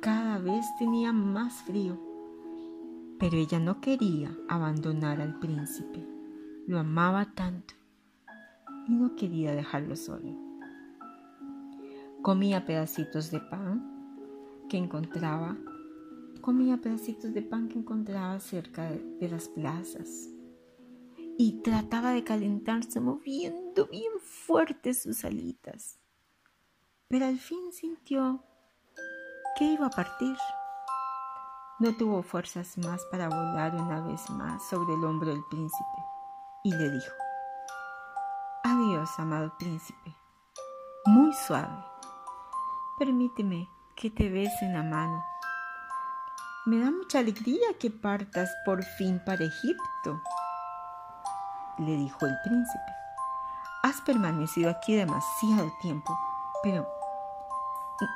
Cada 0.00 0.36
vez 0.36 0.66
tenía 0.78 1.14
más 1.14 1.62
frío, 1.62 1.98
pero 3.18 3.38
ella 3.38 3.60
no 3.60 3.80
quería 3.80 4.36
abandonar 4.46 5.22
al 5.22 5.38
príncipe. 5.38 6.06
Lo 6.66 6.78
amaba 6.78 7.32
tanto 7.34 7.72
y 8.86 8.92
no 8.92 9.16
quería 9.16 9.54
dejarlo 9.54 9.96
solo. 9.96 10.36
Comía 12.20 12.66
pedacitos 12.66 13.30
de 13.30 13.40
pan 13.40 13.91
que 14.72 14.78
encontraba, 14.78 15.54
comía 16.40 16.78
pedacitos 16.78 17.34
de 17.34 17.42
pan 17.42 17.68
que 17.68 17.78
encontraba 17.78 18.40
cerca 18.40 18.90
de, 18.90 19.28
las 19.28 19.50
plazas 19.50 20.30
y 21.36 21.60
trataba 21.60 22.12
de 22.12 22.24
calentarse 22.24 22.98
moviendo 22.98 23.86
bien 23.88 24.12
fuerte 24.18 24.94
sus 24.94 25.26
alitas. 25.26 25.98
Pero 27.08 27.26
al 27.26 27.38
fin 27.38 27.70
sintió 27.70 28.42
que 29.58 29.64
iba 29.74 29.88
a 29.88 29.90
partir. 29.90 30.38
No 31.78 31.94
tuvo 31.94 32.22
fuerzas 32.22 32.78
más 32.78 33.04
para 33.10 33.28
volar 33.28 33.74
una 33.74 34.00
vez 34.06 34.30
más 34.30 34.66
sobre 34.70 34.94
el 34.94 35.04
hombro 35.04 35.28
del 35.28 35.44
príncipe 35.50 36.00
y 36.64 36.70
le 36.72 36.92
dijo, 36.92 37.12
Adiós, 38.64 39.10
amado 39.18 39.52
príncipe, 39.58 40.16
muy 41.04 41.30
suave. 41.34 41.76
Permíteme 42.98 43.68
que 43.96 44.10
te 44.10 44.28
bese 44.28 44.64
en 44.64 44.74
la 44.74 44.82
mano. 44.82 45.24
Me 46.66 46.78
da 46.78 46.90
mucha 46.90 47.18
alegría 47.18 47.76
que 47.78 47.90
partas 47.90 48.50
por 48.64 48.84
fin 48.84 49.20
para 49.24 49.44
Egipto, 49.44 50.20
le 51.78 51.96
dijo 51.96 52.26
el 52.26 52.36
príncipe. 52.44 52.92
Has 53.82 54.00
permanecido 54.02 54.70
aquí 54.70 54.94
demasiado 54.94 55.72
tiempo, 55.80 56.16
pero 56.62 56.86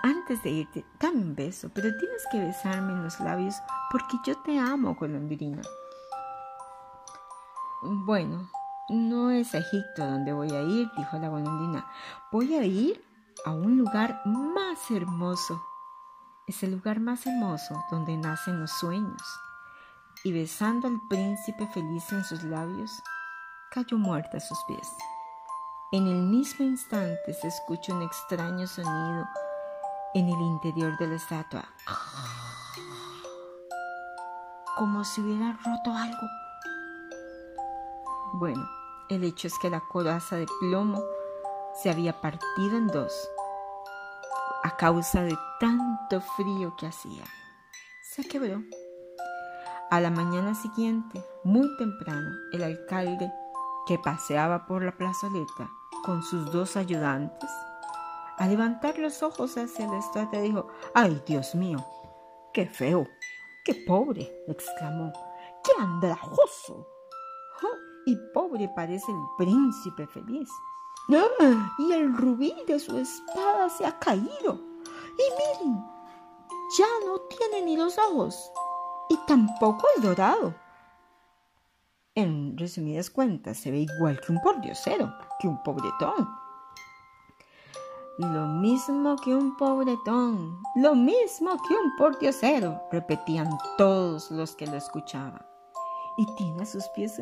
antes 0.03 0.43
de 0.43 0.51
irte, 0.51 0.85
dame 1.01 1.23
un 1.23 1.35
beso, 1.35 1.71
pero 1.75 1.89
tienes 1.97 2.25
que 2.31 2.41
besarme 2.41 2.93
en 2.93 3.05
los 3.05 3.19
labios 3.21 3.57
porque 3.91 4.17
yo 4.25 4.37
te 4.43 4.59
amo, 4.59 4.95
golondrina. 4.95 5.63
Bueno, 7.83 8.49
no 8.89 9.31
es 9.31 9.55
a 9.55 9.59
Egipto 9.59 10.07
donde 10.07 10.33
voy 10.33 10.51
a 10.51 10.63
ir, 10.63 10.91
dijo 10.97 11.19
la 11.19 11.29
golondrina. 11.29 11.87
Voy 12.33 12.55
a 12.55 12.65
ir 12.65 13.06
a 13.45 13.51
un 13.51 13.79
lugar 13.79 14.21
más 14.25 14.91
hermoso. 14.91 15.63
Es 16.47 16.63
el 16.63 16.73
lugar 16.73 17.01
más 17.01 17.27
hermoso 17.27 17.75
donde 17.91 18.17
nacen 18.17 18.61
los 18.61 18.71
sueños. 18.71 19.23
Y 20.25 20.33
besando 20.33 20.89
al 20.89 21.01
príncipe 21.09 21.67
feliz 21.69 22.11
en 22.13 22.25
sus 22.25 22.43
labios, 22.43 22.91
cayó 23.71 23.99
muerta 23.99 24.39
a 24.39 24.41
sus 24.41 24.59
pies. 24.67 24.89
En 25.93 26.07
el 26.07 26.23
mismo 26.23 26.65
instante 26.65 27.35
se 27.35 27.49
escucha 27.49 27.95
un 27.95 28.03
extraño 28.03 28.67
sonido 28.67 29.27
en 30.15 30.29
el 30.29 30.41
interior 30.41 30.97
de 30.99 31.07
la 31.09 31.15
estatua, 31.17 31.65
como 34.77 35.05
si 35.05 35.21
hubiera 35.21 35.53
roto 35.65 35.93
algo. 35.93 36.27
Bueno, 38.35 38.67
el 39.09 39.23
hecho 39.25 39.47
es 39.47 39.59
que 39.61 39.71
la 39.71 39.81
coraza 39.81 40.37
de 40.37 40.47
plomo 40.61 41.03
se 41.83 41.91
había 41.91 42.21
partido 42.21 42.77
en 42.77 42.87
dos 42.89 43.31
a 44.63 44.77
causa 44.77 45.23
de 45.23 45.37
tanto 45.61 46.21
frío 46.21 46.75
que 46.77 46.87
hacía. 46.87 47.23
Se 48.03 48.27
quebró. 48.27 48.63
A 49.91 50.01
la 50.01 50.11
mañana 50.11 50.55
siguiente, 50.57 51.25
muy 51.45 51.77
temprano, 51.77 52.31
el 52.53 52.65
alcalde, 52.65 53.33
que 53.87 53.99
paseaba 53.99 54.67
por 54.67 54.83
la 54.83 54.97
plazoleta 54.97 55.71
con 56.05 56.25
sus 56.25 56.51
dos 56.51 56.77
ayudantes, 56.77 57.51
al 58.39 58.51
levantar 58.51 58.99
los 58.99 59.23
ojos 59.23 59.57
hacia 59.57 59.87
la 59.87 59.99
estatua 59.99 60.41
dijo, 60.41 60.67
¡ay, 60.95 61.23
Dios 61.27 61.55
mío! 61.55 61.79
¡Qué 62.53 62.67
feo! 62.67 63.07
¡Qué 63.65 63.85
pobre! 63.87 64.29
exclamó. 64.49 65.13
¡Qué 65.63 65.71
andrajoso! 65.81 66.89
y 68.07 68.17
pobre 68.33 68.69
parece 68.69 69.11
el 69.11 69.19
príncipe 69.37 70.07
feliz. 70.07 70.49
¡Ah! 71.13 71.73
Y 71.79 71.93
el 71.93 72.17
rubí 72.17 72.55
de 72.67 72.79
su 72.79 72.97
espada 72.99 73.69
se 73.69 73.87
ha 73.87 73.99
caído. 73.99 74.61
Y 75.19 75.63
miren, 75.63 75.85
ya 76.79 76.87
no 77.07 77.21
tiene 77.21 77.63
ni 77.63 77.77
los 77.77 77.97
ojos 77.99 78.51
y 79.09 79.17
tampoco 79.27 79.87
es 79.97 80.03
dorado. 80.03 80.55
En 82.15 82.57
resumidas 82.57 83.11
cuentas, 83.11 83.59
se 83.59 83.71
ve 83.71 83.81
igual 83.81 84.19
que 84.21 84.33
un 84.33 84.41
pordiosero, 84.41 85.13
que 85.39 85.49
un 85.49 85.63
pobretón. 85.63 86.29
Lo 88.19 88.47
mismo 88.47 89.17
que 89.17 89.35
un 89.35 89.57
pobretón, 89.59 90.59
lo 90.77 90.95
mismo 90.95 91.51
que 91.69 91.75
un 91.75 91.95
pordiosero, 91.99 92.83
repetían 92.91 93.51
todos 93.77 94.31
los 94.31 94.57
que 94.57 94.67
lo 94.67 94.77
escuchaban. 94.77 95.45
Y 96.17 96.27
tiene 96.37 96.63
a 96.63 96.67
sus 96.67 96.89
pies 96.89 97.21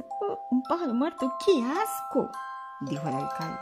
un 0.50 0.62
pájaro 0.62 0.94
muerto. 0.94 1.32
¡Qué 1.44 1.60
asco! 1.64 2.30
Dijo 2.80 3.08
el 3.08 3.14
alcalde. 3.14 3.60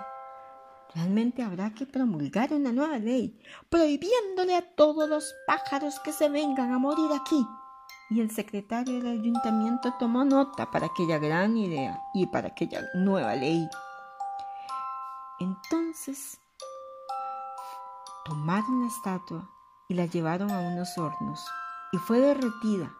Realmente 0.94 1.42
habrá 1.42 1.70
que 1.70 1.86
promulgar 1.86 2.52
una 2.52 2.70
nueva 2.70 2.98
ley 2.98 3.40
prohibiéndole 3.70 4.56
a 4.56 4.74
todos 4.74 5.08
los 5.08 5.34
pájaros 5.46 5.98
que 6.00 6.12
se 6.12 6.28
vengan 6.28 6.72
a 6.72 6.78
morir 6.78 7.10
aquí. 7.14 7.46
Y 8.10 8.20
el 8.20 8.30
secretario 8.30 9.00
del 9.00 9.20
ayuntamiento 9.20 9.94
tomó 9.98 10.24
nota 10.24 10.70
para 10.70 10.86
aquella 10.86 11.18
gran 11.18 11.56
idea 11.56 11.98
y 12.12 12.26
para 12.26 12.48
aquella 12.48 12.82
nueva 12.94 13.34
ley. 13.34 13.66
Entonces 15.40 16.38
tomaron 18.26 18.82
la 18.82 18.88
estatua 18.88 19.48
y 19.88 19.94
la 19.94 20.04
llevaron 20.04 20.50
a 20.50 20.60
unos 20.60 20.96
hornos 20.98 21.44
y 21.92 21.96
fue 21.96 22.20
derretida. 22.20 22.94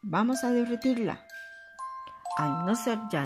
Vamos 0.00 0.42
a 0.42 0.50
derretirla, 0.50 1.22
al 2.38 2.64
no 2.64 2.74
ser 2.74 2.98
ya 3.10 3.24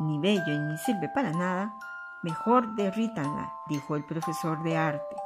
ni 0.00 0.18
bello 0.18 0.52
y 0.52 0.58
ni 0.58 0.78
sirve 0.78 1.08
para 1.08 1.30
nada, 1.30 1.74
mejor 2.22 2.74
derrítanla, 2.74 3.52
dijo 3.68 3.96
el 3.96 4.04
profesor 4.04 4.62
de 4.62 4.76
arte. 4.76 5.16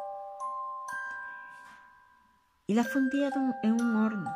Y 2.66 2.74
la 2.74 2.84
fundieron 2.84 3.54
en 3.62 3.80
un 3.80 3.96
horno. 3.96 4.30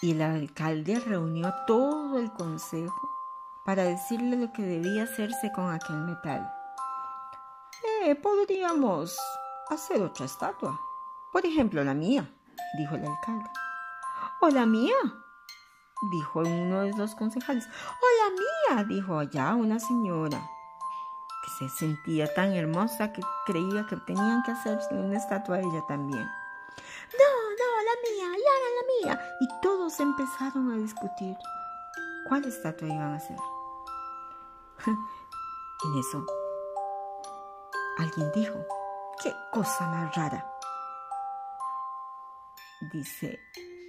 Y 0.00 0.12
el 0.12 0.22
alcalde 0.22 1.00
reunió 1.00 1.52
todo 1.66 2.18
el 2.18 2.30
consejo 2.32 3.10
para 3.64 3.84
decirle 3.84 4.36
lo 4.36 4.52
que 4.52 4.62
debía 4.62 5.04
hacerse 5.04 5.50
con 5.52 5.72
aquel 5.72 5.96
metal. 5.96 6.52
Eh, 8.02 8.14
podríamos 8.14 9.18
hacer 9.70 10.02
otra 10.02 10.26
estatua. 10.26 10.78
Por 11.32 11.44
ejemplo, 11.46 11.82
la 11.82 11.94
mía, 11.94 12.30
dijo 12.76 12.94
el 12.96 13.06
alcalde. 13.06 13.50
¿O 14.40 14.48
la 14.50 14.66
mía? 14.66 14.94
Dijo 16.10 16.40
uno 16.40 16.82
de 16.82 16.92
los 16.94 17.14
concejales. 17.14 17.66
¡Hola 17.66 18.36
mía! 18.78 18.84
dijo 18.84 19.18
allá 19.18 19.54
una 19.54 19.78
señora 19.78 20.50
que 21.44 21.50
se 21.50 21.68
sentía 21.68 22.32
tan 22.32 22.52
hermosa 22.52 23.12
que 23.12 23.22
creía 23.46 23.86
que 23.86 23.96
tenían 23.98 24.42
que 24.42 24.52
hacerse 24.52 24.94
una 24.94 25.18
estatua 25.18 25.56
a 25.56 25.60
ella 25.60 25.84
también. 25.86 26.24
No, 26.24 27.30
no, 27.60 27.68
la 27.82 27.94
mía, 28.02 28.38
y 28.38 28.44
ahora 28.48 28.68
la 28.76 29.16
mía. 29.16 29.36
Y 29.40 29.48
todos 29.60 30.00
empezaron 30.00 30.72
a 30.72 30.76
discutir 30.76 31.36
cuál 32.28 32.44
estatua 32.44 32.88
iban 32.88 33.12
a 33.12 33.16
hacer. 33.16 33.36
en 34.86 35.98
eso, 35.98 36.24
alguien 37.98 38.32
dijo, 38.34 38.58
qué 39.22 39.34
cosa 39.52 39.86
más 39.88 40.14
rara. 40.16 40.50
Dice, 42.92 43.40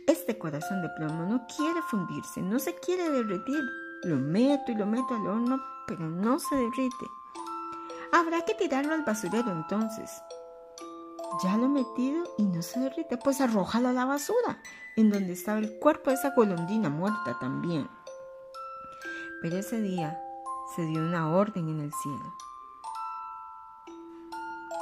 este 0.08 0.38
corazón 0.38 0.82
de 0.82 0.90
plomo 0.90 1.26
no 1.26 1.48
quiere 1.48 1.82
fundirse, 1.84 2.42
no 2.42 2.60
se 2.60 2.76
quiere 2.76 3.10
derretir. 3.10 3.64
Lo 4.04 4.18
meto 4.18 4.72
y 4.72 4.76
lo 4.76 4.86
meto 4.86 5.16
al 5.16 5.28
horno, 5.28 5.60
pero 5.88 6.08
no 6.08 6.38
se 6.40 6.56
derrite. 6.56 7.06
Habrá 8.12 8.44
que 8.46 8.54
tirarlo 8.54 8.94
al 8.94 9.04
basurero 9.04 9.52
entonces. 9.52 10.22
Ya 11.44 11.58
lo 11.58 11.66
he 11.66 11.70
metido 11.70 12.24
y 12.38 12.44
no 12.46 12.62
se 12.62 12.80
derrite, 12.80 13.18
pues 13.18 13.42
arrójalo 13.42 13.90
a 13.90 13.94
la 13.94 14.06
basura, 14.06 14.62
en 14.96 15.10
donde 15.10 15.34
estaba 15.34 15.60
el 15.60 15.80
cuerpo 15.80 16.12
de 16.12 16.18
esa 16.18 16.32
golondrina 16.32 16.90
muerta 16.90 17.38
también. 17.40 17.90
Pero 19.42 19.58
ese 19.58 19.82
día 19.82 20.20
se 20.76 20.86
dio 20.86 21.02
una 21.02 21.30
orden 21.36 21.68
en 21.68 21.82
el 21.82 21.92
cielo. 21.92 22.34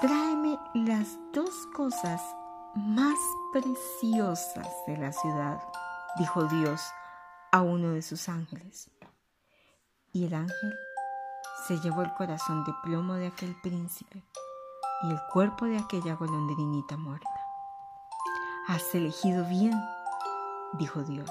Tráeme 0.01 0.59
las 0.73 1.17
dos 1.31 1.67
cosas 1.73 2.21
más 2.75 3.19
preciosas 3.51 4.67
de 4.87 4.97
la 4.97 5.11
ciudad, 5.11 5.61
dijo 6.17 6.45
Dios 6.45 6.81
a 7.51 7.61
uno 7.61 7.91
de 7.91 8.01
sus 8.01 8.29
ángeles. 8.29 8.89
Y 10.11 10.25
el 10.25 10.33
ángel 10.33 10.73
se 11.67 11.79
llevó 11.79 12.01
el 12.01 12.13
corazón 12.13 12.63
de 12.63 12.73
plomo 12.83 13.13
de 13.13 13.27
aquel 13.27 13.55
príncipe 13.61 14.23
y 15.03 15.11
el 15.11 15.19
cuerpo 15.31 15.65
de 15.65 15.77
aquella 15.77 16.15
golondrinita 16.15 16.97
muerta. 16.97 17.29
Has 18.67 18.93
elegido 18.95 19.45
bien, 19.45 19.73
dijo 20.73 21.03
Dios. 21.03 21.29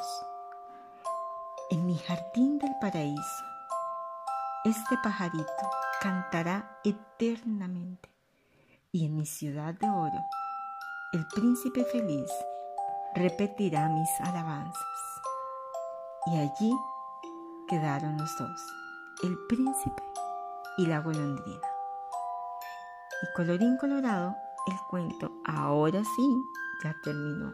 En 1.70 1.87
mi 1.87 1.96
jardín 1.98 2.59
del 2.59 2.74
paraíso, 2.81 3.44
este 4.64 4.96
pajarito 5.02 5.70
cantará 6.00 6.78
eternamente 6.85 8.11
y 8.92 9.07
en 9.07 9.16
mi 9.16 9.26
ciudad 9.26 9.74
de 9.74 9.88
oro, 9.88 10.18
el 11.12 11.27
príncipe 11.27 11.85
feliz 11.85 12.31
repetirá 13.14 13.87
mis 13.90 14.09
alabanzas. 14.20 14.83
Y 16.27 16.38
allí 16.38 16.72
quedaron 17.68 18.16
los 18.16 18.38
dos, 18.38 18.61
el 19.22 19.37
príncipe 19.46 20.03
y 20.79 20.87
la 20.87 21.01
golondrina. 21.01 21.69
Y 23.23 23.37
colorín 23.37 23.77
colorado, 23.77 24.35
el 24.67 24.77
cuento 24.88 25.31
ahora 25.44 26.02
sí 26.02 26.42
ya 26.83 26.94
terminó. 27.04 27.52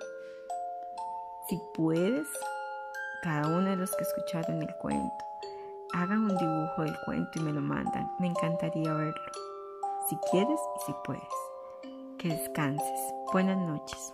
Si 1.49 1.61
puedes, 1.75 2.29
cada 3.25 3.49
uno 3.49 3.71
de 3.71 3.77
los 3.77 3.91
que 3.97 4.05
escucharon 4.05 4.63
el 4.63 4.77
cuento, 4.77 5.25
hagan 5.95 6.31
un 6.31 6.39
dibujo 6.39 6.83
del 6.83 6.97
cuento 7.05 7.41
y 7.41 7.43
me 7.43 7.53
lo 7.53 7.61
mandan. 7.61 8.09
Me 8.21 8.29
encantaría 8.29 8.93
verlo. 8.93 9.33
Si 10.09 10.17
quieres 10.31 10.61
y 10.77 10.87
si 10.87 10.95
puedes. 11.05 11.23
Que 12.19 12.29
descanses. 12.29 13.18
Buenas 13.33 13.59
noches. 13.59 14.13